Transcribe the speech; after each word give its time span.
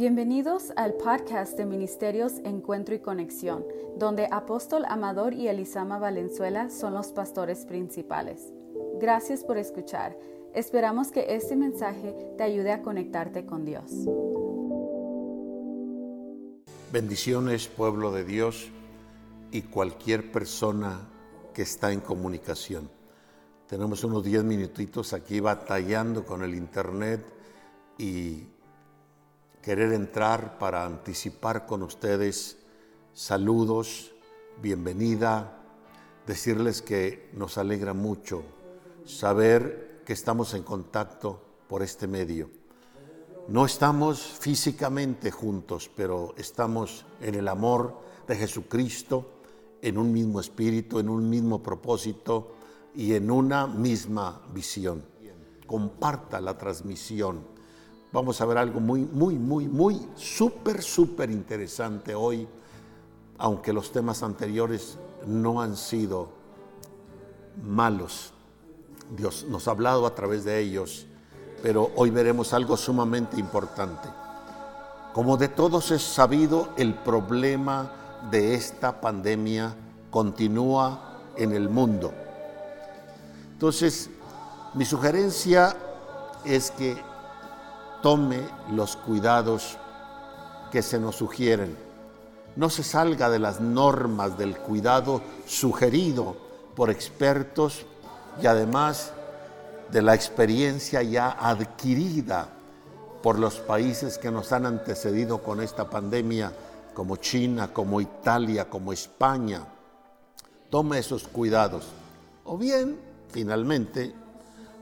Bienvenidos 0.00 0.72
al 0.76 0.94
podcast 0.94 1.58
de 1.58 1.66
Ministerios 1.66 2.38
Encuentro 2.44 2.94
y 2.94 3.00
Conexión, 3.00 3.66
donde 3.98 4.28
Apóstol 4.30 4.86
Amador 4.88 5.34
y 5.34 5.48
Elisama 5.48 5.98
Valenzuela 5.98 6.70
son 6.70 6.94
los 6.94 7.08
pastores 7.08 7.66
principales. 7.66 8.50
Gracias 8.98 9.44
por 9.44 9.58
escuchar. 9.58 10.18
Esperamos 10.54 11.12
que 11.12 11.34
este 11.34 11.54
mensaje 11.54 12.16
te 12.38 12.44
ayude 12.44 12.72
a 12.72 12.80
conectarte 12.80 13.44
con 13.44 13.66
Dios. 13.66 13.92
Bendiciones, 16.90 17.68
pueblo 17.68 18.10
de 18.10 18.24
Dios 18.24 18.70
y 19.50 19.60
cualquier 19.60 20.32
persona 20.32 21.10
que 21.52 21.60
está 21.60 21.92
en 21.92 22.00
comunicación. 22.00 22.90
Tenemos 23.68 24.02
unos 24.02 24.24
10 24.24 24.44
minutitos 24.44 25.12
aquí 25.12 25.40
batallando 25.40 26.24
con 26.24 26.42
el 26.42 26.54
internet 26.54 27.22
y 27.98 28.46
querer 29.62 29.92
entrar 29.92 30.58
para 30.58 30.86
anticipar 30.86 31.66
con 31.66 31.82
ustedes 31.82 32.58
saludos, 33.12 34.14
bienvenida, 34.62 35.62
decirles 36.26 36.80
que 36.80 37.30
nos 37.34 37.58
alegra 37.58 37.92
mucho 37.92 38.42
saber 39.04 40.02
que 40.06 40.14
estamos 40.14 40.54
en 40.54 40.62
contacto 40.62 41.42
por 41.68 41.82
este 41.82 42.06
medio. 42.06 42.50
No 43.48 43.66
estamos 43.66 44.22
físicamente 44.22 45.30
juntos, 45.30 45.90
pero 45.94 46.34
estamos 46.38 47.04
en 47.20 47.34
el 47.34 47.48
amor 47.48 48.00
de 48.26 48.36
Jesucristo, 48.36 49.42
en 49.82 49.98
un 49.98 50.12
mismo 50.12 50.40
espíritu, 50.40 51.00
en 51.00 51.08
un 51.08 51.28
mismo 51.28 51.62
propósito 51.62 52.52
y 52.94 53.14
en 53.14 53.30
una 53.30 53.66
misma 53.66 54.40
visión. 54.54 55.04
Comparta 55.66 56.40
la 56.40 56.56
transmisión 56.56 57.59
Vamos 58.12 58.40
a 58.40 58.46
ver 58.46 58.58
algo 58.58 58.80
muy, 58.80 59.02
muy, 59.02 59.36
muy, 59.36 59.68
muy, 59.68 60.08
súper, 60.16 60.82
súper 60.82 61.30
interesante 61.30 62.12
hoy, 62.12 62.48
aunque 63.38 63.72
los 63.72 63.92
temas 63.92 64.24
anteriores 64.24 64.98
no 65.26 65.62
han 65.62 65.76
sido 65.76 66.28
malos. 67.62 68.32
Dios 69.16 69.46
nos 69.48 69.68
ha 69.68 69.70
hablado 69.70 70.06
a 70.06 70.14
través 70.16 70.42
de 70.44 70.58
ellos, 70.58 71.06
pero 71.62 71.92
hoy 71.94 72.10
veremos 72.10 72.52
algo 72.52 72.76
sumamente 72.76 73.38
importante. 73.38 74.08
Como 75.12 75.36
de 75.36 75.48
todos 75.48 75.92
es 75.92 76.02
sabido, 76.02 76.70
el 76.76 76.94
problema 76.94 77.92
de 78.32 78.54
esta 78.54 79.00
pandemia 79.00 79.74
continúa 80.10 81.20
en 81.36 81.52
el 81.52 81.68
mundo. 81.68 82.12
Entonces, 83.52 84.10
mi 84.74 84.84
sugerencia 84.84 85.76
es 86.44 86.72
que 86.72 87.09
tome 88.02 88.40
los 88.72 88.96
cuidados 88.96 89.76
que 90.70 90.82
se 90.82 90.98
nos 90.98 91.16
sugieren. 91.16 91.76
No 92.56 92.70
se 92.70 92.82
salga 92.82 93.30
de 93.30 93.38
las 93.38 93.60
normas 93.60 94.36
del 94.38 94.56
cuidado 94.56 95.22
sugerido 95.46 96.36
por 96.74 96.90
expertos 96.90 97.84
y 98.42 98.46
además 98.46 99.12
de 99.90 100.02
la 100.02 100.14
experiencia 100.14 101.02
ya 101.02 101.30
adquirida 101.30 102.48
por 103.22 103.38
los 103.38 103.56
países 103.56 104.18
que 104.18 104.30
nos 104.30 104.52
han 104.52 104.66
antecedido 104.66 105.42
con 105.42 105.60
esta 105.60 105.90
pandemia, 105.90 106.52
como 106.94 107.16
China, 107.16 107.72
como 107.72 108.00
Italia, 108.00 108.68
como 108.68 108.92
España. 108.92 109.62
Tome 110.70 110.98
esos 110.98 111.24
cuidados. 111.24 111.86
O 112.44 112.56
bien, 112.56 112.98
finalmente, 113.28 114.14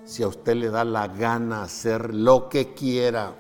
si 0.09 0.23
a 0.23 0.29
usted 0.29 0.57
le 0.57 0.71
da 0.71 0.85
la 0.85 1.07
gana 1.07 1.63
hacer 1.63 2.15
lo 2.15 2.49
que 2.49 2.73
quiera, 2.73 3.37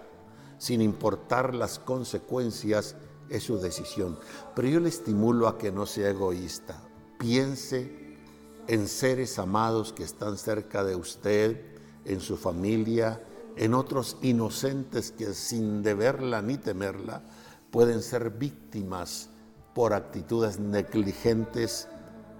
sin 0.58 0.82
importar 0.82 1.54
las 1.54 1.78
consecuencias, 1.78 2.94
es 3.30 3.44
su 3.44 3.58
decisión. 3.58 4.18
Pero 4.54 4.68
yo 4.68 4.78
le 4.78 4.90
estimulo 4.90 5.48
a 5.48 5.56
que 5.56 5.72
no 5.72 5.86
sea 5.86 6.10
egoísta. 6.10 6.78
Piense 7.18 8.18
en 8.66 8.86
seres 8.86 9.38
amados 9.38 9.94
que 9.94 10.02
están 10.02 10.36
cerca 10.36 10.84
de 10.84 10.94
usted, 10.94 11.64
en 12.04 12.20
su 12.20 12.36
familia, 12.36 13.24
en 13.56 13.72
otros 13.72 14.18
inocentes 14.20 15.10
que 15.10 15.32
sin 15.32 15.82
deberla 15.82 16.42
ni 16.42 16.58
temerla 16.58 17.22
pueden 17.70 18.02
ser 18.02 18.28
víctimas 18.28 19.30
por 19.74 19.94
actitudes 19.94 20.58
negligentes 20.58 21.88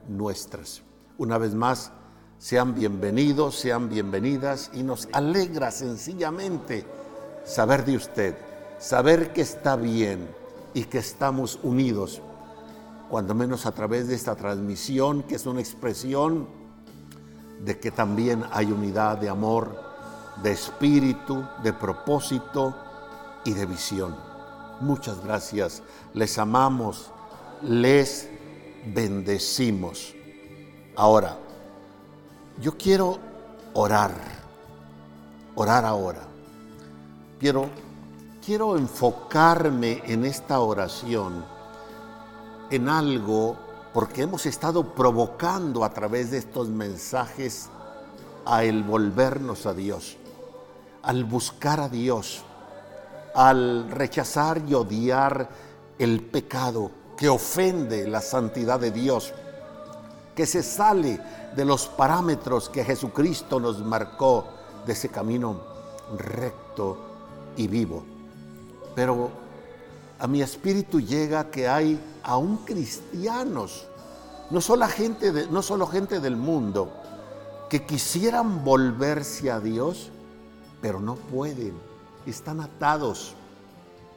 nuestras. 0.06 0.82
Una 1.16 1.38
vez 1.38 1.54
más, 1.54 1.92
sean 2.38 2.75
bienvenidos, 2.75 3.56
sean 3.56 3.88
bienvenidas 3.88 4.71
y 4.72 4.84
nos 4.84 5.09
alegra 5.12 5.72
sencillamente 5.72 6.84
saber 7.44 7.84
de 7.84 7.97
usted, 7.97 8.37
saber 8.78 9.32
que 9.32 9.41
está 9.41 9.75
bien 9.75 10.28
y 10.72 10.84
que 10.84 10.98
estamos 10.98 11.59
unidos, 11.65 12.22
cuando 13.10 13.34
menos 13.34 13.66
a 13.66 13.72
través 13.72 14.06
de 14.06 14.15
esta 14.15 14.37
transmisión, 14.37 15.25
que 15.25 15.34
es 15.34 15.47
una 15.47 15.60
expresión 15.60 16.47
de 17.65 17.78
que 17.81 17.91
también 17.91 18.44
hay 18.53 18.66
unidad 18.66 19.19
de 19.19 19.28
amor, 19.28 19.77
de 20.41 20.53
espíritu, 20.53 21.44
de 21.65 21.72
propósito 21.72 22.77
y 23.44 23.53
de 23.53 23.66
visión. 23.66 24.15
Muchas 24.81 25.25
gracias, 25.25 25.82
les 26.15 26.38
amamos, 26.38 27.10
les 27.62 28.28
bendecimos. 28.94 30.15
Ahora, 30.94 31.37
yo 32.60 32.76
quiero 32.76 33.19
orar, 33.74 34.12
orar 35.54 35.84
ahora. 35.84 36.22
Quiero, 37.38 37.69
quiero 38.44 38.76
enfocarme 38.76 40.02
en 40.06 40.24
esta 40.24 40.60
oración 40.60 41.44
en 42.70 42.88
algo 42.88 43.56
porque 43.92 44.22
hemos 44.22 44.44
estado 44.47 44.94
provocando 44.94 45.84
a 45.84 45.92
través 45.92 46.30
de 46.30 46.38
estos 46.38 46.68
mensajes 46.68 47.68
a 48.44 48.64
el 48.64 48.82
volvernos 48.82 49.66
a 49.66 49.74
Dios, 49.74 50.16
al 51.02 51.24
buscar 51.24 51.80
a 51.80 51.88
Dios, 51.88 52.42
al 53.34 53.91
rechazar 53.91 54.62
y 54.66 54.74
odiar 54.74 55.48
el 55.98 56.22
pecado 56.22 56.91
que 57.16 57.28
ofende 57.28 58.06
la 58.06 58.20
santidad 58.20 58.78
de 58.78 58.91
Dios, 58.91 59.32
que 60.38 60.47
se 60.47 60.62
sale 60.62 61.19
de 61.56 61.65
los 61.65 61.88
parámetros 61.88 62.69
que 62.69 62.84
Jesucristo 62.84 63.59
nos 63.59 63.84
marcó 63.84 64.44
de 64.87 64.93
ese 64.93 65.09
camino 65.09 65.60
recto 66.16 66.97
y 67.56 67.66
vivo. 67.66 68.04
Pero 68.94 69.31
a 70.16 70.28
mi 70.28 70.41
espíritu 70.41 71.00
llega 71.00 71.50
que 71.50 71.66
hay 71.66 72.00
aún 72.22 72.59
cristianos, 72.59 73.88
no 74.50 74.60
solo 74.60 74.87
gente, 74.87 75.32
de, 75.32 75.48
no 75.48 75.60
solo 75.60 75.88
gente 75.88 76.21
del 76.21 76.37
mundo, 76.37 76.93
que 77.69 77.84
quisieran 77.84 78.65
volverse 78.65 79.50
a 79.50 79.59
Dios, 79.59 80.12
pero 80.81 81.00
no 81.00 81.16
pueden. 81.16 81.77
Están 82.27 82.60
atados, 82.60 83.34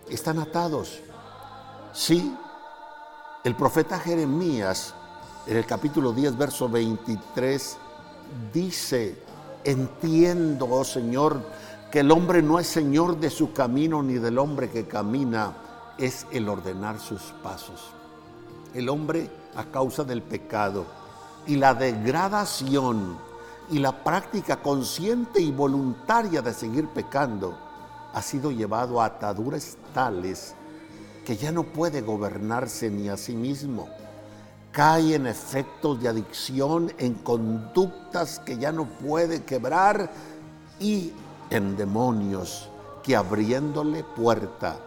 están 0.08 0.38
atados. 0.38 1.00
Sí, 1.94 2.38
el 3.44 3.56
profeta 3.56 3.98
Jeremías 3.98 4.94
en 5.48 5.58
el 5.58 5.66
capítulo 5.66 6.14
10, 6.14 6.38
verso 6.38 6.70
23, 6.70 7.78
dice, 8.54 9.18
entiendo, 9.64 10.68
oh 10.70 10.84
Señor, 10.84 11.42
que 11.92 12.02
el 12.02 12.12
hombre 12.12 12.42
no 12.42 12.60
es 12.60 12.68
Señor 12.68 13.20
de 13.20 13.30
su 13.30 13.52
camino 13.52 14.04
ni 14.04 14.14
del 14.14 14.38
hombre 14.38 14.70
que 14.70 14.88
camina, 14.88 15.54
es 15.98 16.26
el 16.32 16.48
ordenar 16.48 17.00
sus 17.00 17.22
pasos. 17.44 17.90
El 18.74 18.88
hombre 18.88 19.30
a 19.56 19.66
causa 19.66 20.04
del 20.04 20.22
pecado 20.22 20.86
y 21.48 21.56
la 21.56 21.74
degradación 21.74 23.18
y 23.70 23.80
la 23.80 24.04
práctica 24.04 24.62
consciente 24.62 25.42
y 25.42 25.52
voluntaria 25.52 26.42
de 26.42 26.54
seguir 26.54 26.88
pecando 26.88 27.58
ha 28.14 28.22
sido 28.22 28.52
llevado 28.52 29.02
a 29.02 29.06
ataduras 29.06 29.78
tales 29.94 30.56
que 31.26 31.36
ya 31.36 31.52
no 31.52 31.64
puede 31.64 32.02
gobernarse 32.02 32.90
ni 32.90 33.10
a 33.10 33.18
sí 33.18 33.36
mismo 33.36 33.90
cae 34.72 35.16
en 35.16 35.28
efectos 35.28 36.02
de 36.02 36.08
adicción, 36.08 36.92
en 36.98 37.16
conductas 37.16 38.40
que 38.40 38.58
ya 38.58 38.72
no 38.72 38.86
puede 38.86 39.44
quebrar 39.44 40.12
y 40.80 41.12
en 41.50 41.76
demonios 41.76 42.70
que 43.04 43.16
abriéndole 43.16 44.04
puerta 44.04 44.78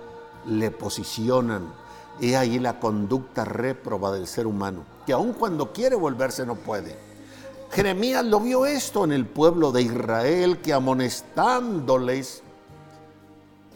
le 0.47 0.71
posicionan. 0.71 1.73
He 2.21 2.37
ahí 2.37 2.59
la 2.59 2.79
conducta 2.79 3.45
réproba 3.45 4.13
del 4.13 4.27
ser 4.27 4.47
humano, 4.47 4.85
que 5.05 5.13
aun 5.13 5.33
cuando 5.33 5.73
quiere 5.73 5.97
volverse 5.97 6.47
no 6.47 6.55
puede. 6.55 6.97
Jeremías 7.73 8.25
lo 8.25 8.41
vio 8.41 8.67
esto 8.67 9.05
en 9.05 9.13
el 9.13 9.27
pueblo 9.27 9.73
de 9.73 9.83
Israel, 9.83 10.59
que 10.59 10.73
amonestándoles 10.73 12.43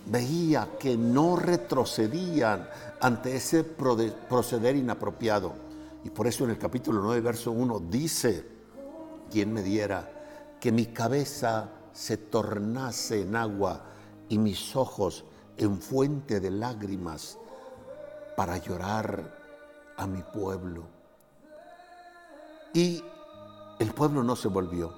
veía 0.06 0.68
que 0.78 0.96
no 0.96 1.36
retrocedían 1.36 2.68
ante 3.00 3.36
ese 3.36 3.64
proceder 3.64 4.76
inapropiado 4.76 5.67
y 6.04 6.10
por 6.10 6.26
eso 6.26 6.44
en 6.44 6.50
el 6.50 6.58
capítulo 6.58 7.02
9, 7.02 7.20
verso 7.20 7.50
1 7.52 7.80
dice, 7.90 8.46
quien 9.30 9.52
me 9.52 9.62
diera 9.62 10.56
que 10.60 10.72
mi 10.72 10.86
cabeza 10.86 11.70
se 11.92 12.16
tornase 12.16 13.22
en 13.22 13.36
agua 13.36 13.84
y 14.28 14.38
mis 14.38 14.76
ojos 14.76 15.24
en 15.56 15.80
fuente 15.80 16.40
de 16.40 16.50
lágrimas 16.50 17.38
para 18.36 18.58
llorar 18.58 19.36
a 19.96 20.06
mi 20.06 20.22
pueblo. 20.22 20.84
Y 22.72 23.02
el 23.78 23.92
pueblo 23.92 24.22
no 24.22 24.36
se 24.36 24.48
volvió. 24.48 24.94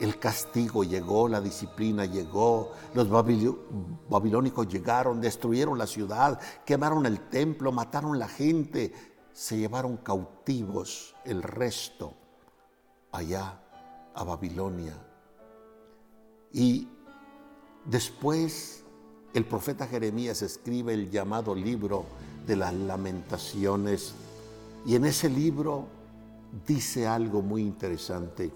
El 0.00 0.18
castigo 0.18 0.84
llegó, 0.84 1.28
la 1.28 1.40
disciplina 1.40 2.04
llegó, 2.04 2.72
los 2.94 3.08
babilónicos 3.08 4.68
llegaron, 4.68 5.20
destruyeron 5.20 5.78
la 5.78 5.86
ciudad, 5.86 6.38
quemaron 6.64 7.06
el 7.06 7.28
templo, 7.28 7.72
mataron 7.72 8.18
la 8.18 8.28
gente, 8.28 8.92
se 9.36 9.58
llevaron 9.58 9.98
cautivos 9.98 11.14
el 11.26 11.42
resto 11.42 12.14
allá 13.12 13.60
a 14.14 14.24
Babilonia. 14.24 14.94
Y 16.54 16.88
después 17.84 18.82
el 19.34 19.44
profeta 19.44 19.86
Jeremías 19.86 20.40
escribe 20.40 20.94
el 20.94 21.10
llamado 21.10 21.54
libro 21.54 22.06
de 22.46 22.56
las 22.56 22.72
lamentaciones 22.72 24.14
y 24.86 24.94
en 24.94 25.04
ese 25.04 25.28
libro 25.28 25.86
dice 26.66 27.06
algo 27.06 27.42
muy 27.42 27.60
interesante 27.60 28.50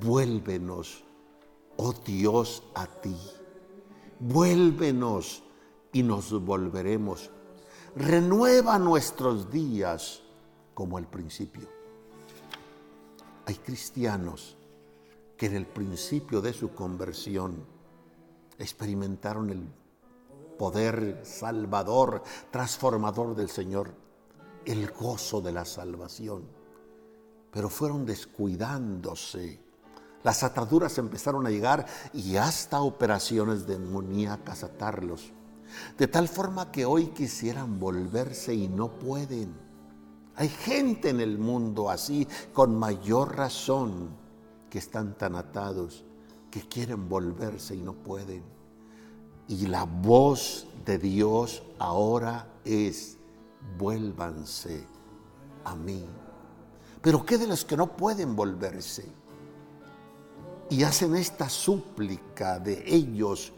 vuélvenos, 0.00 1.04
oh 1.76 1.92
Dios, 1.92 2.62
a 2.74 2.86
ti. 2.86 3.14
Vuélvenos 4.20 5.42
y 5.92 6.02
nos 6.02 6.32
volveremos. 6.42 7.30
Renueva 7.94 8.78
nuestros 8.78 9.50
días 9.50 10.22
como 10.74 10.96
al 10.96 11.06
principio. 11.06 11.68
Hay 13.46 13.54
cristianos 13.56 14.56
que 15.36 15.46
en 15.46 15.56
el 15.56 15.66
principio 15.66 16.40
de 16.40 16.52
su 16.52 16.74
conversión 16.74 17.64
experimentaron 18.58 19.50
el 19.50 19.66
poder 20.58 21.20
salvador, 21.24 22.22
transformador 22.50 23.34
del 23.34 23.48
Señor, 23.48 23.92
el 24.64 24.90
gozo 24.90 25.40
de 25.40 25.52
la 25.52 25.64
salvación, 25.64 26.44
pero 27.50 27.68
fueron 27.68 28.06
descuidándose 28.06 29.60
las 30.22 30.44
ataduras 30.44 30.98
empezaron 30.98 31.46
a 31.46 31.50
llegar 31.50 31.86
y 32.12 32.36
hasta 32.36 32.80
operaciones 32.80 33.66
demoníacas 33.66 34.62
atarlos. 34.62 35.32
De 35.98 36.06
tal 36.06 36.28
forma 36.28 36.70
que 36.70 36.84
hoy 36.84 37.06
quisieran 37.08 37.78
volverse 37.78 38.54
y 38.54 38.68
no 38.68 38.98
pueden. 38.98 39.54
Hay 40.36 40.48
gente 40.48 41.10
en 41.10 41.20
el 41.20 41.38
mundo 41.38 41.90
así, 41.90 42.26
con 42.52 42.78
mayor 42.78 43.36
razón, 43.36 44.10
que 44.70 44.78
están 44.78 45.16
tan 45.18 45.36
atados, 45.36 46.04
que 46.50 46.60
quieren 46.60 47.08
volverse 47.08 47.74
y 47.74 47.82
no 47.82 47.92
pueden. 47.92 48.42
Y 49.48 49.66
la 49.66 49.84
voz 49.84 50.66
de 50.84 50.98
Dios 50.98 51.62
ahora 51.78 52.48
es, 52.64 53.18
vuélvanse 53.78 54.86
a 55.64 55.74
mí. 55.74 56.04
Pero 57.02 57.26
¿qué 57.26 57.36
de 57.36 57.46
los 57.46 57.64
que 57.64 57.76
no 57.76 57.96
pueden 57.96 58.34
volverse? 58.34 59.04
y 60.72 60.84
hacen 60.84 61.14
esta 61.16 61.50
súplica 61.50 62.58
de 62.58 62.82
ellos 62.86 63.52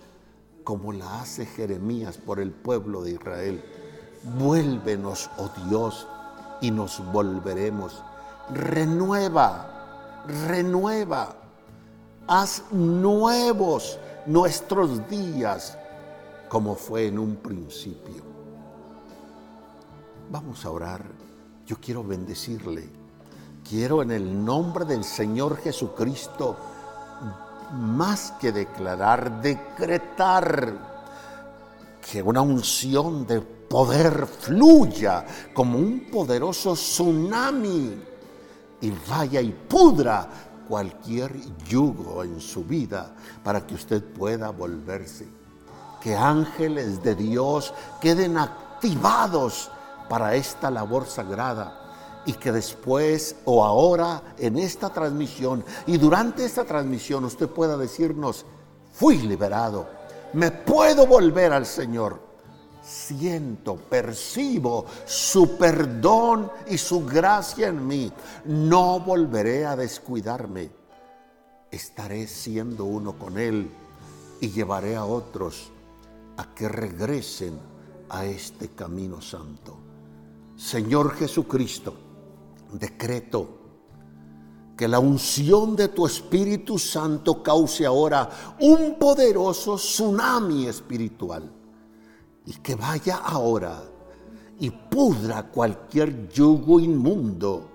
como 0.64 0.92
la 0.92 1.20
hace 1.20 1.46
Jeremías 1.46 2.16
por 2.16 2.40
el 2.40 2.50
pueblo 2.50 3.02
de 3.02 3.12
Israel. 3.12 3.64
Vuélvenos, 4.38 5.30
oh 5.36 5.50
Dios, 5.68 6.08
y 6.60 6.70
nos 6.70 7.04
volveremos. 7.12 8.02
Renueva, 8.50 10.24
renueva. 10.48 11.36
Haz 12.26 12.64
nuevos 12.72 13.98
nuestros 14.26 15.06
días 15.08 15.76
como 16.48 16.74
fue 16.74 17.08
en 17.08 17.18
un 17.18 17.36
principio. 17.36 18.22
Vamos 20.30 20.64
a 20.64 20.70
orar. 20.70 21.02
Yo 21.66 21.76
quiero 21.80 22.02
bendecirle. 22.02 22.88
Quiero 23.68 24.02
en 24.02 24.10
el 24.10 24.44
nombre 24.44 24.84
del 24.84 25.04
Señor 25.04 25.56
Jesucristo 25.58 26.56
más 27.72 28.32
que 28.40 28.52
declarar, 28.52 29.40
decretar 29.40 30.72
que 32.10 32.22
una 32.22 32.40
unción 32.40 33.26
de 33.26 33.40
poder 33.40 34.26
fluya 34.26 35.24
como 35.52 35.78
un 35.78 36.08
poderoso 36.10 36.74
tsunami 36.74 37.94
y 38.80 38.92
vaya 39.08 39.40
y 39.40 39.50
pudra 39.50 40.28
cualquier 40.68 41.34
yugo 41.66 42.22
en 42.22 42.40
su 42.40 42.64
vida 42.64 43.14
para 43.42 43.66
que 43.66 43.74
usted 43.74 44.02
pueda 44.02 44.50
volverse. 44.50 45.26
Que 46.02 46.14
ángeles 46.14 47.02
de 47.02 47.14
Dios 47.14 47.72
queden 48.00 48.36
activados 48.36 49.70
para 50.08 50.34
esta 50.34 50.70
labor 50.70 51.06
sagrada 51.06 51.83
y 52.26 52.32
que 52.34 52.52
después 52.52 53.36
o 53.44 53.64
ahora 53.64 54.34
en 54.38 54.56
esta 54.58 54.90
transmisión 54.90 55.64
y 55.86 55.98
durante 55.98 56.44
esta 56.44 56.64
transmisión 56.64 57.24
usted 57.24 57.48
pueda 57.48 57.76
decirnos, 57.76 58.44
fui 58.92 59.18
liberado, 59.18 59.86
me 60.32 60.50
puedo 60.50 61.06
volver 61.06 61.52
al 61.52 61.66
Señor. 61.66 62.20
Siento, 62.82 63.76
percibo 63.76 64.84
su 65.06 65.56
perdón 65.56 66.50
y 66.68 66.76
su 66.76 67.04
gracia 67.04 67.68
en 67.68 67.86
mí. 67.86 68.12
No 68.44 69.00
volveré 69.00 69.64
a 69.64 69.74
descuidarme. 69.74 70.70
Estaré 71.70 72.26
siendo 72.26 72.84
uno 72.84 73.18
con 73.18 73.38
Él 73.38 73.70
y 74.40 74.50
llevaré 74.50 74.96
a 74.96 75.06
otros 75.06 75.70
a 76.36 76.54
que 76.54 76.68
regresen 76.68 77.58
a 78.10 78.26
este 78.26 78.68
camino 78.68 79.22
santo. 79.22 79.78
Señor 80.56 81.14
Jesucristo, 81.14 81.94
decreto 82.78 83.60
que 84.76 84.88
la 84.88 84.98
unción 84.98 85.76
de 85.76 85.88
tu 85.88 86.06
Espíritu 86.06 86.78
Santo 86.78 87.42
cause 87.42 87.86
ahora 87.86 88.28
un 88.60 88.98
poderoso 88.98 89.76
tsunami 89.76 90.66
espiritual 90.66 91.50
y 92.46 92.52
que 92.54 92.74
vaya 92.74 93.16
ahora 93.18 93.82
y 94.58 94.70
pudra 94.70 95.44
cualquier 95.44 96.28
yugo 96.28 96.80
inmundo 96.80 97.70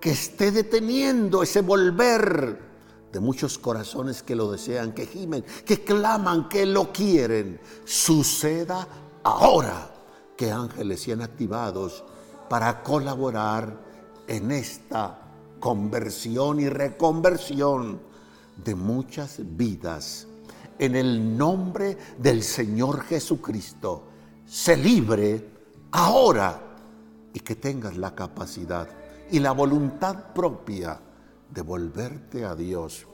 que 0.00 0.10
esté 0.10 0.52
deteniendo 0.52 1.42
ese 1.42 1.60
volver 1.60 2.68
de 3.12 3.20
muchos 3.20 3.58
corazones 3.58 4.22
que 4.22 4.36
lo 4.36 4.50
desean, 4.52 4.92
que 4.92 5.06
gimen, 5.06 5.44
que 5.64 5.82
claman, 5.82 6.48
que 6.48 6.66
lo 6.66 6.92
quieren. 6.92 7.60
Suceda 7.84 8.86
ahora 9.24 9.90
que 10.36 10.52
ángeles 10.52 11.02
sean 11.02 11.22
activados 11.22 12.04
para 12.48 12.82
colaborar 12.82 13.87
en 14.28 14.52
esta 14.52 15.18
conversión 15.58 16.60
y 16.60 16.68
reconversión 16.68 18.00
de 18.62 18.74
muchas 18.74 19.40
vidas. 19.56 20.26
En 20.78 20.94
el 20.94 21.36
nombre 21.36 21.96
del 22.18 22.42
Señor 22.42 23.00
Jesucristo, 23.02 24.04
se 24.46 24.76
libre 24.76 25.48
ahora 25.90 26.60
y 27.32 27.40
que 27.40 27.56
tengas 27.56 27.96
la 27.96 28.14
capacidad 28.14 28.88
y 29.30 29.40
la 29.40 29.52
voluntad 29.52 30.32
propia 30.32 31.00
de 31.50 31.62
volverte 31.62 32.44
a 32.44 32.54
Dios 32.54 33.06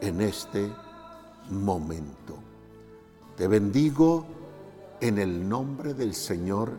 en 0.00 0.20
este 0.20 0.70
momento. 1.50 2.38
Te 3.36 3.48
bendigo 3.48 4.26
en 5.00 5.18
el 5.18 5.48
nombre 5.48 5.94
del 5.94 6.14
Señor 6.14 6.72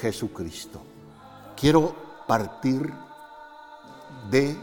Jesucristo. 0.00 0.80
Quiero 1.56 2.07
partir 2.28 2.92
de 4.30 4.56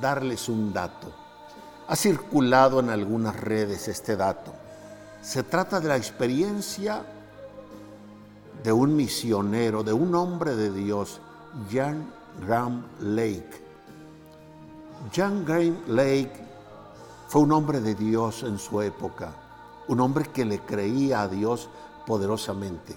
darles 0.00 0.48
un 0.48 0.72
dato. 0.72 1.12
Ha 1.86 1.94
circulado 1.94 2.80
en 2.80 2.90
algunas 2.90 3.38
redes 3.38 3.86
este 3.86 4.16
dato. 4.16 4.52
Se 5.22 5.44
trata 5.44 5.78
de 5.78 5.88
la 5.88 5.96
experiencia 5.96 7.04
de 8.64 8.72
un 8.72 8.96
misionero, 8.96 9.84
de 9.84 9.92
un 9.92 10.14
hombre 10.14 10.56
de 10.56 10.72
Dios, 10.72 11.20
Jan 11.70 12.10
Graham 12.44 12.84
Lake. 13.00 13.62
Jan 15.14 15.44
Graham 15.44 15.76
Lake 15.86 16.32
fue 17.28 17.42
un 17.42 17.52
hombre 17.52 17.80
de 17.80 17.94
Dios 17.94 18.42
en 18.42 18.58
su 18.58 18.80
época, 18.80 19.32
un 19.88 20.00
hombre 20.00 20.30
que 20.32 20.44
le 20.44 20.60
creía 20.60 21.22
a 21.22 21.28
Dios 21.28 21.68
poderosamente. 22.06 22.96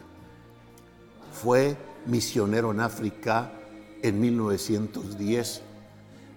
Fue 1.34 1.78
misionero 2.06 2.72
en 2.72 2.80
África 2.80 3.59
en 4.02 4.20
1910, 4.20 5.62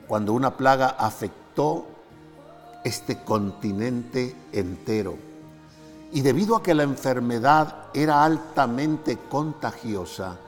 cuando 0.06 0.32
una 0.32 0.56
plaga 0.56 0.88
afectó 0.98 1.86
este 2.84 3.22
continente 3.22 4.34
entero. 4.52 5.16
Y 6.12 6.20
debido 6.20 6.56
a 6.56 6.62
que 6.62 6.74
la 6.74 6.82
enfermedad 6.82 7.86
era 7.94 8.24
altamente 8.24 9.18
contagiosa, 9.30 10.38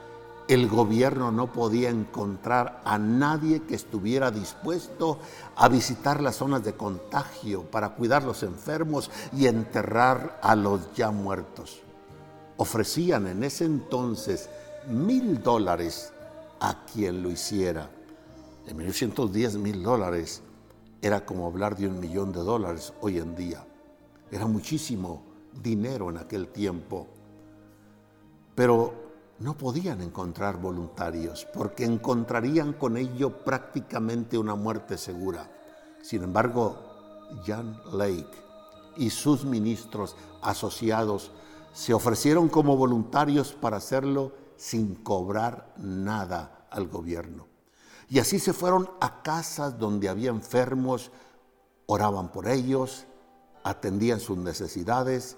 el 0.47 0.67
gobierno 0.67 1.31
no 1.31 1.51
podía 1.51 1.89
encontrar 1.89 2.81
a 2.85 2.99
nadie 2.99 3.63
que 3.63 3.73
estuviera 3.73 4.29
dispuesto 4.29 5.17
a 5.55 5.67
visitar 5.69 6.21
las 6.21 6.35
zonas 6.35 6.63
de 6.63 6.73
contagio 6.73 7.63
para 7.63 7.89
cuidar 7.89 8.21
a 8.21 8.27
los 8.27 8.43
enfermos 8.43 9.09
y 9.33 9.47
enterrar 9.47 10.39
a 10.43 10.55
los 10.55 10.93
ya 10.93 11.09
muertos. 11.09 11.81
Ofrecían 12.57 13.25
en 13.27 13.43
ese 13.43 13.65
entonces 13.65 14.49
mil 14.87 15.41
dólares 15.41 16.13
a 16.65 16.83
quien 16.83 17.21
lo 17.21 17.29
hiciera. 17.29 17.91
En 18.65 18.77
1910 18.77 19.57
mil 19.57 19.83
dólares 19.83 20.41
era 20.99 21.23
como 21.23 21.45
hablar 21.45 21.77
de 21.77 21.87
un 21.87 21.99
millón 21.99 22.31
de 22.31 22.39
dólares 22.39 22.91
hoy 23.01 23.19
en 23.19 23.35
día. 23.35 23.63
Era 24.31 24.47
muchísimo 24.47 25.21
dinero 25.61 26.09
en 26.09 26.17
aquel 26.17 26.47
tiempo. 26.47 27.05
Pero 28.55 28.93
no 29.37 29.55
podían 29.55 30.01
encontrar 30.01 30.59
voluntarios 30.59 31.45
porque 31.53 31.85
encontrarían 31.85 32.73
con 32.73 32.97
ello 32.97 33.43
prácticamente 33.43 34.35
una 34.35 34.55
muerte 34.55 34.97
segura. 34.97 35.47
Sin 36.01 36.23
embargo, 36.23 36.77
Jan 37.45 37.79
Lake 37.93 38.25
y 38.97 39.11
sus 39.11 39.45
ministros 39.45 40.15
asociados 40.41 41.31
se 41.73 41.93
ofrecieron 41.93 42.49
como 42.49 42.75
voluntarios 42.75 43.53
para 43.53 43.77
hacerlo 43.77 44.31
sin 44.57 44.95
cobrar 44.95 45.71
nada 45.77 46.54
al 46.75 46.87
gobierno. 46.87 47.47
Y 48.09 48.19
así 48.19 48.39
se 48.39 48.53
fueron 48.53 48.89
a 49.01 49.23
casas 49.23 49.79
donde 49.79 50.09
había 50.09 50.29
enfermos, 50.29 51.11
oraban 51.87 52.31
por 52.31 52.47
ellos, 52.47 53.05
atendían 53.63 54.19
sus 54.19 54.37
necesidades, 54.37 55.37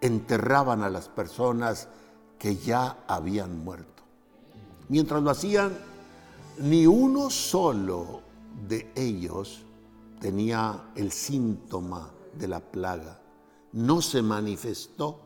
enterraban 0.00 0.82
a 0.82 0.90
las 0.90 1.08
personas 1.08 1.88
que 2.38 2.56
ya 2.56 3.04
habían 3.06 3.62
muerto. 3.64 4.02
Mientras 4.88 5.22
lo 5.22 5.30
hacían, 5.30 5.76
ni 6.58 6.86
uno 6.86 7.30
solo 7.30 8.22
de 8.66 8.90
ellos 8.96 9.62
tenía 10.20 10.90
el 10.96 11.12
síntoma 11.12 12.10
de 12.36 12.48
la 12.48 12.60
plaga. 12.60 13.20
No 13.72 14.02
se 14.02 14.22
manifestó 14.22 15.20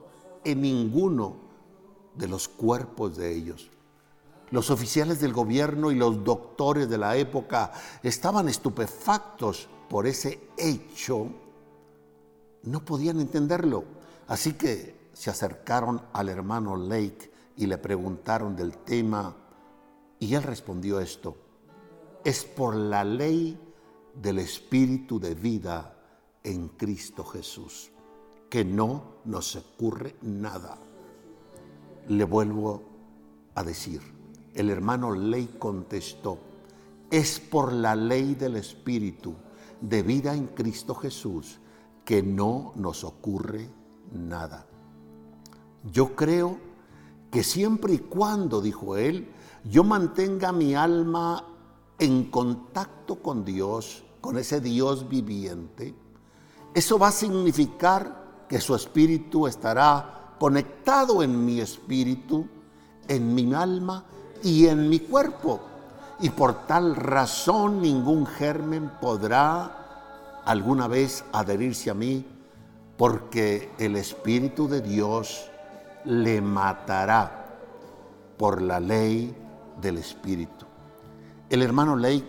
en 0.45 0.63
ninguno 0.63 1.37
de 2.15 2.29
los 2.29 2.49
cuerpos 2.49 3.17
de 3.17 3.35
ellos. 3.35 3.71
Los 4.53 4.71
oficiales 4.71 5.19
del 5.19 5.33
gobierno 5.33 5.91
y 5.91 5.95
los 5.95 6.23
doctores 6.23 6.89
de 6.89 6.99
la 6.99 7.17
época 7.17 7.73
estaban 8.03 8.51
estupefactos 8.51 9.67
por 9.89 10.07
ese 10.07 10.41
hecho. 10.59 11.27
No 12.65 12.85
podían 12.85 13.19
entenderlo. 13.19 13.85
Así 14.29 14.53
que 14.53 15.09
se 15.15 15.31
acercaron 15.31 16.03
al 16.13 16.29
hermano 16.29 16.77
Lake 16.77 17.33
y 17.57 17.67
le 17.67 17.79
preguntaron 17.79 18.55
del 18.55 18.77
tema 18.77 19.35
y 20.19 20.35
él 20.35 20.43
respondió 20.43 21.01
esto, 21.01 21.35
es 22.23 22.45
por 22.45 22.77
la 22.77 23.05
ley 23.05 23.59
del 24.15 24.39
Espíritu 24.39 25.19
de 25.19 25.35
vida 25.35 25.97
en 26.45 26.69
Cristo 26.69 27.25
Jesús, 27.25 27.91
que 28.51 28.67
no 28.67 29.15
nos 29.25 29.57
ocurre 29.57 30.15
nada. 30.21 30.77
Le 32.09 32.25
vuelvo 32.25 32.83
a 33.55 33.65
decir, 33.65 34.22
el 34.55 34.71
hermano 34.71 35.15
Ley 35.15 35.57
contestó, 35.59 36.39
es 37.11 37.41
por 37.41 37.73
la 37.73 37.95
ley 37.95 38.35
del 38.35 38.57
Espíritu 38.57 39.35
de 39.81 40.03
vida 40.03 40.35
en 40.35 40.49
Cristo 40.49 40.95
Jesús 40.95 41.59
que 42.05 42.23
no 42.23 42.73
nos 42.77 43.05
ocurre 43.05 43.69
nada. 44.13 44.67
Yo 45.91 46.15
creo 46.15 46.59
que 47.31 47.43
siempre 47.43 47.95
y 47.95 47.99
cuando, 47.99 48.61
dijo 48.61 48.97
él, 48.97 49.29
yo 49.65 49.85
mantenga 49.85 50.53
mi 50.53 50.75
alma 50.75 51.45
en 51.99 52.25
contacto 52.25 53.23
con 53.23 53.45
Dios, 53.45 54.05
con 54.21 54.39
ese 54.39 54.61
Dios 54.61 55.09
viviente, 55.09 55.95
eso 56.75 56.99
va 56.99 57.09
a 57.09 57.13
significar 57.13 58.47
que 58.49 58.61
su 58.61 58.75
espíritu 58.75 59.47
estará 59.47 60.37
conectado 60.39 61.23
en 61.23 61.45
mi 61.45 61.61
espíritu, 61.61 62.47
en 63.09 63.35
mi 63.35 63.53
alma 63.55 64.07
y 64.43 64.67
en 64.67 64.89
mi 64.89 65.01
cuerpo. 65.01 65.61
Y 66.21 66.31
por 66.31 66.67
tal 66.67 66.95
razón 66.95 67.83
ningún 67.83 68.27
germen 68.27 68.91
podrá 69.01 69.71
alguna 70.45 70.89
vez 70.89 71.25
adherirse 71.33 71.91
a 71.91 71.95
mí, 71.95 72.27
porque 72.97 73.73
el 73.79 73.97
Espíritu 73.97 74.69
de 74.69 74.81
Dios 74.81 75.51
le 76.05 76.41
matará 76.41 77.47
por 78.37 78.63
la 78.63 78.79
ley 78.79 79.35
del 79.81 79.99
Espíritu. 79.99 80.67
El 81.49 81.63
hermano 81.63 81.97
Lake 81.97 82.29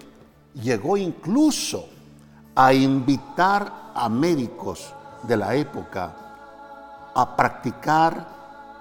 llegó 0.56 0.98
incluso 0.98 1.88
a 2.56 2.74
invitar 2.74 3.92
a 3.96 4.10
médicos 4.10 4.94
de 5.24 5.38
la 5.38 5.56
época 5.56 6.14
a 7.16 7.36
practicar, 7.36 8.28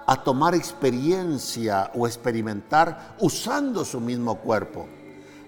a 0.05 0.23
tomar 0.23 0.55
experiencia 0.55 1.91
o 1.95 2.07
experimentar 2.07 3.15
usando 3.19 3.85
su 3.85 3.99
mismo 3.99 4.35
cuerpo. 4.35 4.87